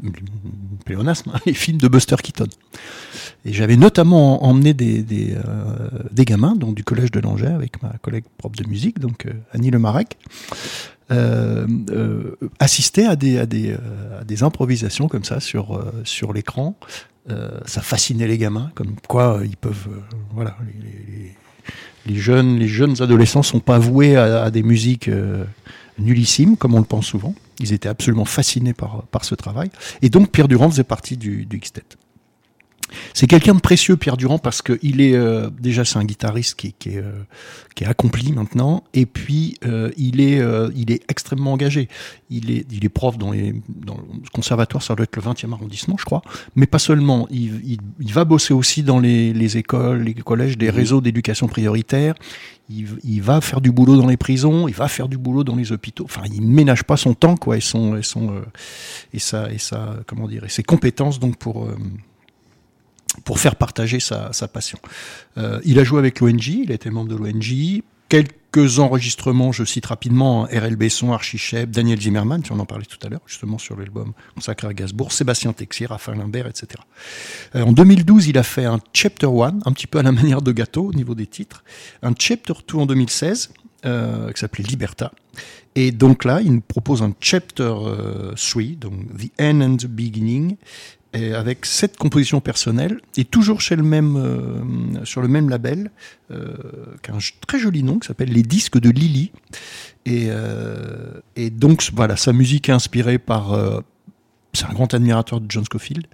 pléonasme, 0.84 1.32
hein, 1.34 1.40
les 1.46 1.54
films 1.54 1.78
de 1.78 1.88
Buster 1.88 2.16
Keaton. 2.22 2.48
Et 3.44 3.52
j'avais 3.52 3.76
notamment 3.76 4.44
emmené 4.44 4.74
des, 4.74 5.04
euh, 5.34 5.88
des 6.12 6.24
gamins 6.24 6.54
donc 6.54 6.76
du 6.76 6.84
collège 6.84 7.10
de 7.10 7.20
Langeais 7.20 7.46
avec 7.46 7.82
ma 7.82 7.90
collègue 8.02 8.24
prof 8.38 8.52
de 8.52 8.68
musique, 8.68 9.00
donc 9.00 9.26
Annie 9.52 9.70
Lemarec, 9.70 10.16
assister 12.60 13.06
à 13.06 13.16
des, 13.16 13.38
à, 13.38 13.46
des, 13.46 13.76
des 14.24 14.42
improvisations 14.44 15.08
comme 15.08 15.24
ça 15.24 15.40
sur, 15.40 15.84
sur 16.04 16.32
l'écran. 16.32 16.76
Ça 17.66 17.82
fascinait 17.82 18.28
les 18.28 18.38
gamins, 18.38 18.70
comme 18.74 18.94
quoi 19.08 19.40
ils 19.44 19.56
peuvent, 19.56 19.88
voilà, 20.32 20.56
les- 22.06 22.16
jeunes, 22.16 22.58
les 22.58 22.68
jeunes 22.68 23.00
adolescents 23.02 23.42
sont 23.42 23.60
pas 23.60 23.78
voués 23.78 24.16
à, 24.16 24.44
à 24.44 24.50
des 24.50 24.62
musiques 24.62 25.08
euh, 25.08 25.44
nullissimes, 25.98 26.56
comme 26.56 26.74
on 26.74 26.78
le 26.78 26.84
pense 26.84 27.06
souvent. 27.06 27.34
Ils 27.60 27.72
étaient 27.72 27.88
absolument 27.88 28.24
fascinés 28.24 28.72
par, 28.74 29.04
par 29.10 29.24
ce 29.24 29.34
travail. 29.34 29.70
Et 30.00 30.08
donc 30.08 30.30
Pierre 30.30 30.48
Durand 30.48 30.68
faisait 30.70 30.84
partie 30.84 31.16
du, 31.16 31.44
du 31.46 31.58
X-Tet. 31.58 31.82
C'est 33.14 33.26
quelqu'un 33.26 33.54
de 33.54 33.60
précieux, 33.60 33.96
Pierre 33.96 34.16
Durand, 34.16 34.38
parce 34.38 34.62
que 34.62 34.78
il 34.82 35.00
est 35.00 35.14
euh, 35.14 35.50
déjà 35.60 35.84
c'est 35.84 35.98
un 35.98 36.04
guitariste 36.04 36.54
qui, 36.56 36.72
qui 36.72 36.90
est 36.90 36.98
euh, 36.98 37.22
qui 37.74 37.84
est 37.84 37.86
accompli 37.86 38.32
maintenant, 38.32 38.84
et 38.94 39.06
puis 39.06 39.56
euh, 39.64 39.90
il 39.96 40.20
est 40.20 40.42
il 40.74 40.90
est 40.90 41.02
extrêmement 41.08 41.52
engagé. 41.52 41.88
Il 42.30 42.50
est 42.50 42.66
il 42.70 42.84
est 42.84 42.88
prof 42.88 43.18
dans 43.18 43.30
les 43.30 43.54
dans 43.68 43.96
le 43.96 44.28
conservatoire, 44.32 44.82
ça 44.82 44.94
doit 44.94 45.04
être 45.04 45.16
le 45.16 45.22
20e 45.22 45.52
arrondissement, 45.52 45.96
je 45.98 46.04
crois, 46.04 46.22
mais 46.56 46.66
pas 46.66 46.78
seulement. 46.78 47.26
Il, 47.30 47.60
il, 47.64 47.78
il 48.00 48.12
va 48.12 48.24
bosser 48.24 48.54
aussi 48.54 48.82
dans 48.82 48.98
les, 48.98 49.32
les 49.32 49.56
écoles, 49.56 50.02
les 50.02 50.14
collèges, 50.14 50.58
des 50.58 50.70
réseaux 50.70 51.00
d'éducation 51.00 51.48
prioritaire. 51.48 52.14
Il, 52.70 52.88
il 53.04 53.20
va 53.20 53.40
faire 53.40 53.60
du 53.60 53.70
boulot 53.70 53.96
dans 53.96 54.06
les 54.06 54.16
prisons, 54.16 54.68
il 54.68 54.74
va 54.74 54.88
faire 54.88 55.08
du 55.08 55.18
boulot 55.18 55.44
dans 55.44 55.56
les 55.56 55.72
hôpitaux. 55.72 56.04
Enfin, 56.04 56.22
il 56.32 56.42
ménage 56.42 56.84
pas 56.84 56.96
son 56.96 57.14
temps, 57.14 57.36
quoi, 57.36 57.56
et 57.56 57.60
son 57.60 57.96
et 57.96 58.02
son 58.02 58.42
et 59.12 59.18
sa 59.18 59.50
et 59.52 59.58
sa 59.58 59.96
comment 60.06 60.28
dire 60.28 60.44
et 60.44 60.48
ses 60.48 60.62
compétences 60.62 61.18
donc 61.18 61.36
pour 61.36 61.68
pour 63.24 63.38
faire 63.38 63.56
partager 63.56 64.00
sa, 64.00 64.30
passion. 64.48 64.78
Euh, 65.38 65.60
il 65.64 65.78
a 65.78 65.84
joué 65.84 65.98
avec 65.98 66.20
l'ONG, 66.20 66.46
il 66.46 66.72
a 66.72 66.74
été 66.74 66.90
membre 66.90 67.10
de 67.10 67.16
l'ONG. 67.16 67.82
Quelques 68.08 68.78
enregistrements, 68.78 69.52
je 69.52 69.64
cite 69.64 69.86
rapidement, 69.86 70.42
RL 70.42 70.76
Besson, 70.76 71.12
Archie 71.12 71.38
Shep, 71.38 71.70
Daniel 71.70 72.00
Zimmerman, 72.00 72.42
tu 72.42 72.52
en 72.52 72.58
en 72.58 72.66
parlais 72.66 72.84
tout 72.84 72.98
à 73.06 73.08
l'heure, 73.08 73.22
justement 73.26 73.56
sur 73.56 73.76
l'album 73.76 74.12
consacré 74.34 74.68
à 74.68 74.74
Gainsbourg, 74.74 75.12
Sébastien 75.12 75.52
Texier, 75.52 75.86
Raphaël 75.86 76.18
Limbert, 76.18 76.46
etc. 76.46 76.68
Euh, 77.54 77.62
en 77.62 77.72
2012, 77.72 78.28
il 78.28 78.36
a 78.36 78.42
fait 78.42 78.66
un 78.66 78.80
Chapter 78.92 79.26
1, 79.28 79.60
un 79.64 79.72
petit 79.72 79.86
peu 79.86 79.98
à 79.98 80.02
la 80.02 80.12
manière 80.12 80.42
de 80.42 80.52
gâteau 80.52 80.84
au 80.88 80.92
niveau 80.92 81.14
des 81.14 81.26
titres, 81.26 81.64
un 82.02 82.12
Chapter 82.18 82.52
2 82.68 82.78
en 82.78 82.86
2016, 82.86 83.54
euh, 83.84 84.30
qui 84.30 84.40
s'appelait 84.40 84.64
Liberta. 84.64 85.12
Et 85.74 85.90
donc 85.90 86.24
là, 86.24 86.40
il 86.42 86.52
nous 86.52 86.60
propose 86.60 87.02
un 87.02 87.14
Chapter 87.18 87.64
euh, 87.64 88.34
3, 88.34 88.62
donc 88.78 88.92
The 89.16 89.40
End 89.40 89.60
and 89.62 89.76
the 89.78 89.86
Beginning, 89.86 90.56
et 91.14 91.34
avec 91.34 91.66
sept 91.66 91.96
compositions 91.96 92.40
personnelles 92.40 93.00
et 93.16 93.24
toujours 93.24 93.60
chez 93.60 93.76
le 93.76 93.82
même 93.82 94.16
euh, 94.16 95.04
sur 95.04 95.20
le 95.20 95.28
même 95.28 95.48
label 95.50 95.90
euh, 96.30 96.54
qu'un 97.02 97.18
j- 97.18 97.34
très 97.46 97.58
joli 97.58 97.82
nom 97.82 97.98
qui 97.98 98.08
s'appelle 98.08 98.30
les 98.32 98.42
disques 98.42 98.78
de 98.78 98.88
Lily. 98.90 99.30
Et, 100.06 100.28
euh, 100.30 101.20
et 101.36 101.50
donc 101.50 101.88
voilà 101.94 102.16
sa 102.16 102.32
musique 102.32 102.68
est 102.68 102.72
inspirée 102.72 103.18
par 103.18 103.52
euh, 103.52 103.80
c'est 104.54 104.66
un 104.66 104.72
grand 104.72 104.92
admirateur 104.94 105.40
de 105.40 105.46
John 105.50 105.64
Scofield 105.64 106.06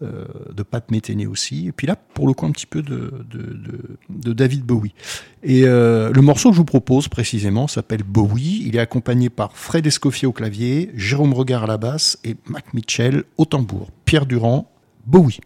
euh, 0.00 0.26
de 0.54 0.62
Pat 0.62 0.88
Metheny 0.92 1.26
aussi. 1.26 1.66
Et 1.66 1.72
puis 1.72 1.86
là 1.86 1.96
pour 1.96 2.28
le 2.28 2.32
coup 2.32 2.46
un 2.46 2.52
petit 2.52 2.66
peu 2.66 2.82
de, 2.82 3.12
de, 3.28 4.32
David 4.32 4.62
Bowie. 4.62 4.94
Et 5.42 5.62
euh, 5.64 6.12
le 6.12 6.22
morceau 6.22 6.50
que 6.50 6.54
je 6.54 6.58
vous 6.58 6.64
propose 6.64 7.08
précisément 7.08 7.66
s'appelle 7.66 8.04
Bowie. 8.04 8.62
Il 8.64 8.76
est 8.76 8.80
accompagné 8.80 9.28
par 9.28 9.56
Fred 9.56 9.86
Escoffier 9.86 10.28
au 10.28 10.32
clavier 10.32 10.90
Jérôme 10.94 11.32
Regard 11.32 11.64
à 11.64 11.66
la 11.66 11.78
basse 11.78 12.18
et 12.22 12.36
Mac 12.46 12.74
Mitchell 12.74 13.24
au 13.38 13.44
tambour. 13.44 13.90
Pierre 14.04 14.26
Durand 14.26 14.70
Bowie 15.04 15.40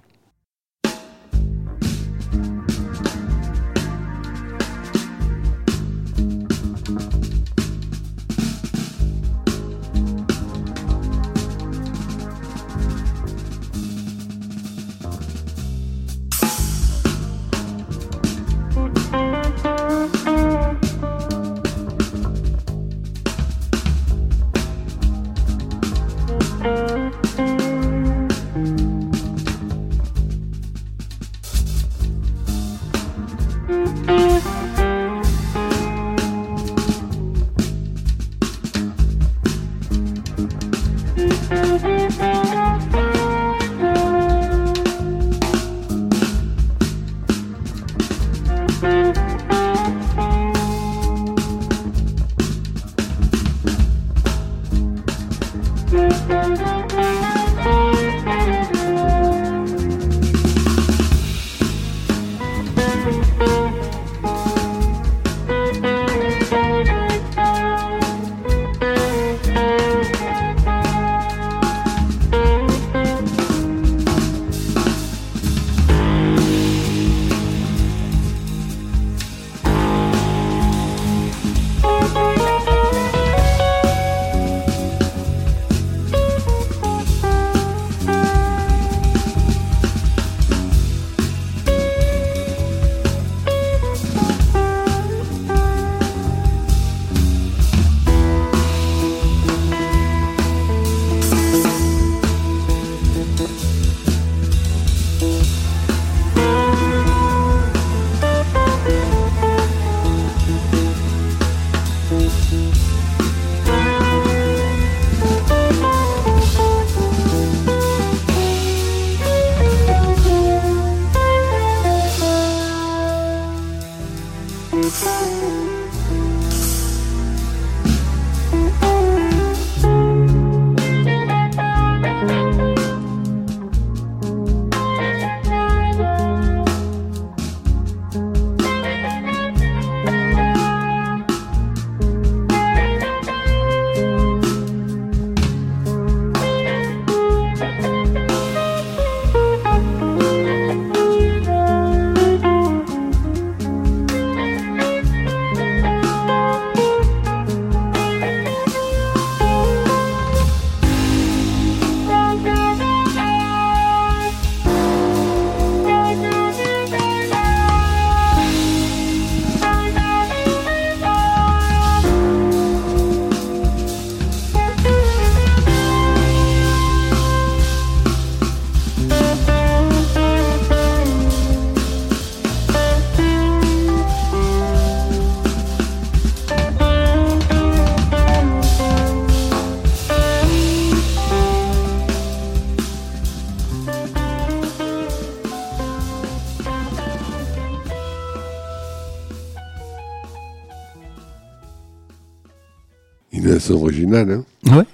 Il 203.72 203.76
a 203.76 203.78
son 203.78 203.82
original, 203.84 204.30
hein. 204.30 204.44
Ouais. 204.76 204.84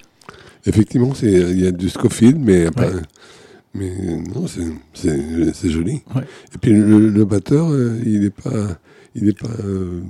Effectivement, 0.67 1.13
il 1.23 1.61
y 1.61 1.67
a 1.67 1.73
du 1.73 1.89
Scofield, 1.89 2.39
mais 2.39 2.65
Ouais. 2.67 2.71
pas- 2.71 2.91
mais 3.75 3.93
non, 4.35 4.47
c'est 4.47 5.71
joli. 5.71 6.01
Ouais. 6.15 6.23
Et 6.55 6.59
puis 6.61 6.73
le, 6.73 7.09
le 7.11 7.25
batteur, 7.25 7.71
euh, 7.71 7.99
il 8.05 8.21
n'est 8.21 8.31
pas 8.31 8.79
il 9.15 9.29
est 9.29 9.39
pas 9.39 9.49
euh, 9.65 10.01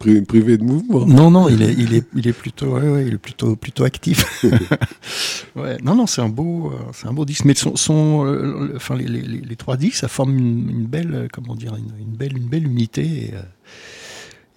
pri- 0.00 0.24
privé 0.24 0.56
de 0.58 0.62
mouvement. 0.64 1.04
Non, 1.06 1.30
non, 1.30 1.48
il 1.48 1.62
est, 1.62 1.72
il 1.78 1.94
est, 1.94 2.04
il 2.14 2.26
est 2.28 2.32
plutôt, 2.32 2.74
ouais, 2.74 2.88
ouais, 2.88 3.06
il 3.06 3.14
est 3.14 3.18
plutôt, 3.18 3.56
plutôt 3.56 3.84
actif. 3.84 4.44
ouais, 5.56 5.76
non, 5.82 5.94
non, 5.94 6.06
c'est 6.06 6.20
un 6.22 6.28
beau, 6.28 6.70
euh, 6.70 6.76
c'est 6.92 7.06
un 7.08 7.12
beau 7.12 7.24
disque. 7.24 7.44
Mais 7.44 7.54
son, 7.54 7.74
son, 7.76 8.24
euh, 8.26 8.72
enfin, 8.76 8.96
les, 8.96 9.06
les, 9.06 9.22
les- 9.22 9.56
trois 9.56 9.76
disques, 9.76 9.96
ça 9.96 10.08
forme 10.08 10.36
une, 10.38 10.70
une 10.70 10.86
belle, 10.86 11.28
comment 11.32 11.54
dire, 11.54 11.74
une, 11.76 11.92
une 12.00 12.16
belle, 12.16 12.36
une 12.36 12.48
belle 12.48 12.66
unité. 12.66 13.32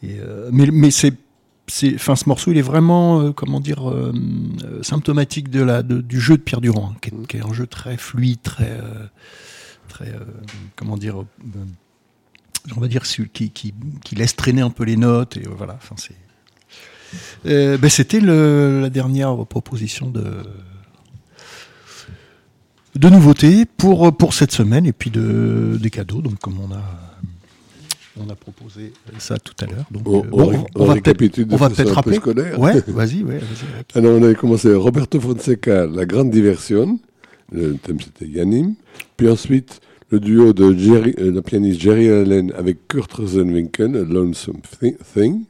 Et, 0.04 0.08
et, 0.08 0.20
mais, 0.52 0.68
mais 0.72 0.92
c'est, 0.92 1.14
enfin, 1.96 2.16
ce 2.16 2.28
morceau, 2.28 2.52
il 2.52 2.58
est 2.58 2.62
vraiment, 2.64 3.22
euh, 3.22 3.32
comment 3.32 3.60
dire, 3.60 3.90
euh, 3.90 4.14
euh, 4.64 4.84
symptomatique 4.84 5.50
de 5.50 5.62
la, 5.62 5.84
de- 5.84 6.02
du 6.02 6.20
jeu 6.20 6.38
de 6.38 6.42
Pierre 6.42 6.62
Durand, 6.62 6.92
hein, 6.94 6.98
qui, 7.02 7.10
est, 7.10 7.28
qui 7.28 7.38
est 7.38 7.46
un 7.46 7.54
jeu 7.54 7.68
très 7.68 7.98
fluide, 7.98 8.42
très, 8.42 8.72
euh, 8.72 9.06
très, 9.88 10.10
euh, 10.10 10.20
comment 10.76 10.98
dire. 10.98 11.22
euh, 11.22 11.66
on 12.76 12.82
va 12.82 12.88
dire 12.90 13.04
qui, 13.04 13.50
qui, 13.50 13.74
qui 14.04 14.16
laisse 14.16 14.36
traîner 14.36 14.62
un 14.62 14.70
peu 14.70 14.84
les 14.84 14.98
notes 14.98 15.38
et 15.38 15.44
voilà 15.48 15.76
enfin 15.82 15.96
c'est 15.98 16.14
ben, 17.46 17.90
c'était 17.90 18.20
la 18.20 18.90
dernière 18.90 19.46
proposition 19.48 20.10
de 20.10 20.44
de 22.96 23.10
nouveautés 23.10 23.66
pour 23.66 24.16
pour 24.16 24.34
cette 24.34 24.52
semaine 24.52 24.86
et 24.86 24.92
puis 24.94 25.10
de 25.10 25.78
des 25.82 25.90
cadeaux 25.90 26.22
donc 26.22 26.38
comme 26.40 26.60
on 26.60 26.72
a 26.74 26.84
on 28.26 28.30
a 28.30 28.36
proposé 28.36 28.94
ça 29.18 29.38
tout 29.38 29.54
à 29.62 29.66
l'heure 29.68 29.86
donc 29.92 30.08
On, 30.08 30.24
euh, 30.54 30.58
on 31.52 31.58
va 31.58 31.70
peut-être 31.70 31.94
rappeler 31.94 32.16
scolaire. 32.18 32.60
ouais 32.60 32.82
vas-y 32.88 33.24
ouais 33.24 33.40
Alors 33.96 34.20
on 34.20 34.24
avait 34.24 34.36
commencé 34.36 34.74
Roberto 34.74 35.20
Fonseca, 35.20 35.88
La 35.88 36.06
Grande 36.06 36.30
Diversion. 36.32 37.00
Le 37.52 37.74
thème 37.76 38.00
c'était 38.00 38.28
Yanim. 38.28 38.76
Puis 39.18 39.30
ensuite 39.30 39.80
le 40.12 40.20
duo 40.20 40.54
de 40.54 40.74
Jerry, 40.76 41.14
euh, 41.20 41.32
la 41.32 41.42
pianiste 41.42 41.80
Jerry 41.82 42.10
Allen 42.10 42.52
avec 42.58 42.88
Kurt 42.88 43.12
Rosenwinkel, 43.14 43.96
A 43.96 44.04
Lonesome 44.04 44.62
Thi- 44.80 44.96
Thing. 45.14 45.44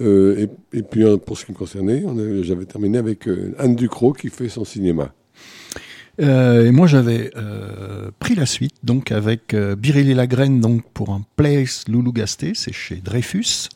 Euh, 0.00 0.46
et, 0.72 0.78
et 0.78 0.82
puis 0.82 1.04
pour 1.26 1.36
ce 1.36 1.44
qui 1.44 1.52
me 1.52 1.56
concernait, 1.56 2.02
j'avais 2.42 2.64
terminé 2.64 2.96
avec 2.98 3.28
euh, 3.28 3.54
Anne 3.58 3.74
Ducrot 3.76 4.12
qui 4.14 4.28
fait 4.28 4.48
son 4.48 4.64
cinéma. 4.64 5.12
Euh, 6.20 6.66
et 6.66 6.70
moi, 6.70 6.86
j'avais 6.86 7.30
euh, 7.36 8.10
pris 8.18 8.34
la 8.34 8.46
suite, 8.46 8.74
donc 8.82 9.12
avec 9.12 9.54
euh, 9.54 9.76
Biréli 9.76 10.14
Lagraine, 10.14 10.60
donc 10.60 10.82
pour 10.92 11.10
un 11.10 11.22
Place 11.36 11.84
Loulou 11.88 12.12
Gasté, 12.12 12.52
c'est 12.54 12.72
chez 12.72 12.96
Dreyfus. 12.96 13.68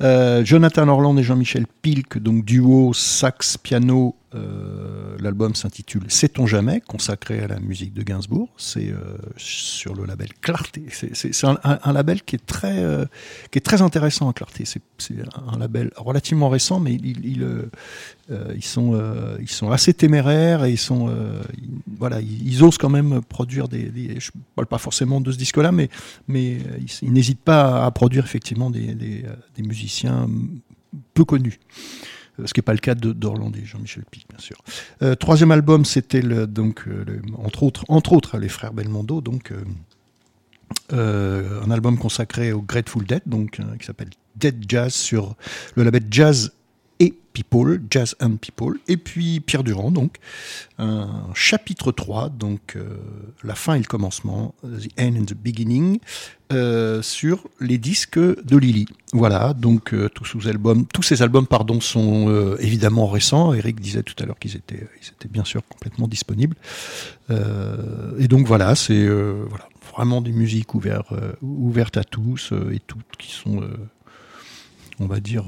Euh, 0.00 0.44
Jonathan 0.44 0.88
Orland 0.88 1.16
et 1.18 1.22
Jean-Michel 1.22 1.66
Pilk, 1.82 2.18
donc 2.18 2.44
duo 2.44 2.92
sax 2.94 3.56
piano. 3.56 4.14
Euh, 4.34 5.16
L'album 5.20 5.54
s'intitule 5.54 6.04
Sait-on 6.08 6.46
jamais, 6.46 6.80
consacré 6.80 7.40
à 7.40 7.48
la 7.48 7.60
musique 7.60 7.94
de 7.94 8.02
Gainsbourg. 8.02 8.50
C'est 8.56 8.90
euh, 8.90 9.16
sur 9.36 9.94
le 9.94 10.04
label 10.04 10.28
Clarté. 10.40 10.84
C'est- 10.92 11.44
un, 11.44 11.92
label 11.92 12.22
qui 12.22 12.36
est 12.36 12.44
très, 12.46 12.78
euh, 12.82 13.04
qui 13.50 13.58
est 13.58 13.62
très 13.62 13.80
intéressant 13.80 14.28
à 14.28 14.32
Clarté. 14.32 14.64
C'est 14.66 15.14
un 15.52 15.58
label 15.58 15.90
relativement 15.96 16.48
récent, 16.48 16.78
mais 16.78 16.94
il, 16.94 17.24
il, 17.24 17.68
ils 18.54 18.64
sont, 18.64 19.00
ils 19.40 19.48
sont 19.48 19.70
assez 19.70 19.94
téméraires 19.94 20.64
et 20.64 20.72
ils 20.72 20.78
sont, 20.78 21.10
voilà, 21.96 22.20
ils, 22.20 22.62
osent 22.62 22.78
quand 22.78 22.90
même 22.90 23.22
produire 23.22 23.68
des, 23.68 23.84
des- 23.84 24.20
je 24.20 24.30
parle 24.54 24.66
pas 24.66 24.78
forcément 24.78 25.20
de 25.20 25.32
ce 25.32 25.38
disque-là, 25.38 25.72
mais, 25.72 25.88
ils, 26.28 27.12
n'hésitent 27.12 27.40
pas 27.40 27.84
à 27.84 27.90
produire 27.90 28.24
effectivement 28.24 28.70
des 28.70 28.92
musiciens 29.58 30.28
peu 31.14 31.24
connus. 31.24 31.58
Euh, 32.38 32.46
Ce 32.46 32.54
qui 32.54 32.60
n'est 32.60 32.64
pas 32.64 32.72
le 32.72 32.78
cas 32.78 32.94
de- 32.94 33.12
d'Orland 33.12 33.52
et 33.56 33.64
Jean-Michel 33.64 34.04
Pic, 34.10 34.26
bien 34.28 34.38
sûr. 34.38 34.56
Euh, 35.02 35.14
troisième 35.14 35.50
album, 35.50 35.84
c'était 35.84 36.22
euh, 36.24 36.46
entre 37.38 37.62
autres, 38.12 38.38
les 38.38 38.48
frères 38.48 38.72
Belmondo, 38.72 39.20
donc 39.20 39.52
un 40.90 41.70
album 41.70 41.98
consacré 41.98 42.52
au 42.52 42.62
Grateful 42.62 43.04
Dead, 43.06 43.22
donc 43.26 43.60
qui 43.78 43.86
s'appelle 43.86 44.10
Dead 44.36 44.64
Jazz 44.68 44.92
sur 44.94 45.34
le 45.74 45.82
label 45.82 46.04
Jazz 46.10 46.52
Jazz 47.90 48.14
and 48.20 48.36
People, 48.36 48.78
et 48.88 48.96
puis 48.96 49.40
Pierre 49.40 49.64
Durand, 49.64 49.90
donc 49.90 50.18
un 50.78 51.08
chapitre 51.34 51.92
3, 51.92 52.28
donc 52.28 52.76
euh, 52.76 52.84
la 53.42 53.54
fin 53.54 53.74
et 53.74 53.78
le 53.78 53.84
commencement, 53.84 54.54
The 54.62 54.88
End 55.00 55.14
and 55.18 55.24
the 55.24 55.34
Beginning, 55.34 55.98
euh, 56.52 57.02
sur 57.02 57.48
les 57.60 57.78
disques 57.78 58.18
de 58.18 58.56
Lily. 58.56 58.86
Voilà, 59.12 59.54
donc 59.54 59.92
euh, 59.92 60.08
tous, 60.08 60.46
albums, 60.46 60.86
tous 60.86 61.02
ces 61.02 61.22
albums 61.22 61.46
pardon, 61.46 61.80
sont 61.80 62.56
évidemment 62.60 63.06
récents. 63.06 63.52
Eric 63.54 63.80
disait 63.80 64.02
tout 64.02 64.14
à 64.22 64.26
l'heure 64.26 64.38
qu'ils 64.38 64.56
étaient, 64.56 64.88
ils 65.02 65.08
étaient 65.08 65.28
bien 65.28 65.44
sûr 65.44 65.62
complètement 65.68 66.08
disponibles. 66.08 66.56
Et 67.30 68.28
donc 68.28 68.46
voilà, 68.46 68.74
c'est 68.74 69.06
voilà, 69.06 69.68
vraiment 69.92 70.20
des 70.22 70.32
musiques 70.32 70.74
ouvertes, 70.74 71.12
ouvertes 71.42 71.96
à 71.96 72.04
tous 72.04 72.52
et 72.72 72.80
toutes 72.80 73.16
qui 73.18 73.32
sont, 73.32 73.60
on 75.00 75.06
va 75.06 75.20
dire, 75.20 75.44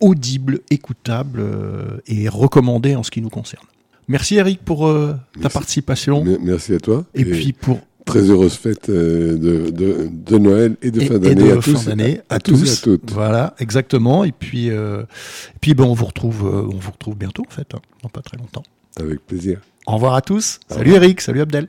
audibles, 0.00 0.60
écoutables 0.70 1.40
euh, 1.40 1.98
et 2.06 2.28
recommandées 2.28 2.96
en 2.96 3.02
ce 3.02 3.10
qui 3.10 3.20
nous 3.20 3.28
concerne. 3.30 3.64
Merci 4.08 4.36
Eric 4.36 4.60
pour 4.64 4.86
euh, 4.88 5.12
ta 5.34 5.40
Merci. 5.42 5.52
participation. 5.54 6.24
Me- 6.24 6.38
Merci 6.42 6.74
à 6.74 6.80
toi. 6.80 7.04
Et, 7.14 7.24
puis 7.24 7.52
pour 7.52 7.78
très 8.04 8.28
heureuse 8.28 8.54
fête 8.54 8.88
euh, 8.88 9.36
de, 9.38 9.70
de, 9.70 10.08
de 10.10 10.38
Noël 10.38 10.76
et 10.82 10.90
de 10.90 11.00
et- 11.00 11.06
fin 11.06 11.14
et 11.14 11.18
d'année 11.20 11.34
de 11.34 11.52
à 11.52 11.84
d'année 11.84 12.20
à, 12.28 12.40
tous 12.40 12.64
et 12.66 12.72
à 12.72 12.76
toutes. 12.82 13.10
Voilà, 13.12 13.54
exactement. 13.60 14.24
Et 14.24 14.32
puis, 14.32 14.70
euh, 14.70 15.02
et 15.02 15.58
puis 15.60 15.74
ben, 15.74 15.84
on 15.84 15.94
vous 15.94 16.06
retrouve, 16.06 16.44
euh, 16.46 16.62
on 16.72 16.76
vous 16.78 16.90
retrouve 16.90 17.16
bientôt 17.16 17.44
en 17.46 17.52
fait, 17.52 17.72
hein, 17.74 17.80
dans 18.02 18.08
pas 18.08 18.22
très 18.22 18.36
longtemps. 18.36 18.64
Avec 18.98 19.24
plaisir. 19.26 19.60
Au 19.86 19.92
revoir 19.94 20.14
à 20.14 20.22
tous. 20.22 20.58
Au 20.70 20.74
Salut 20.74 20.92
Eric, 20.94 21.20
salut 21.20 21.40
Abdel. 21.40 21.68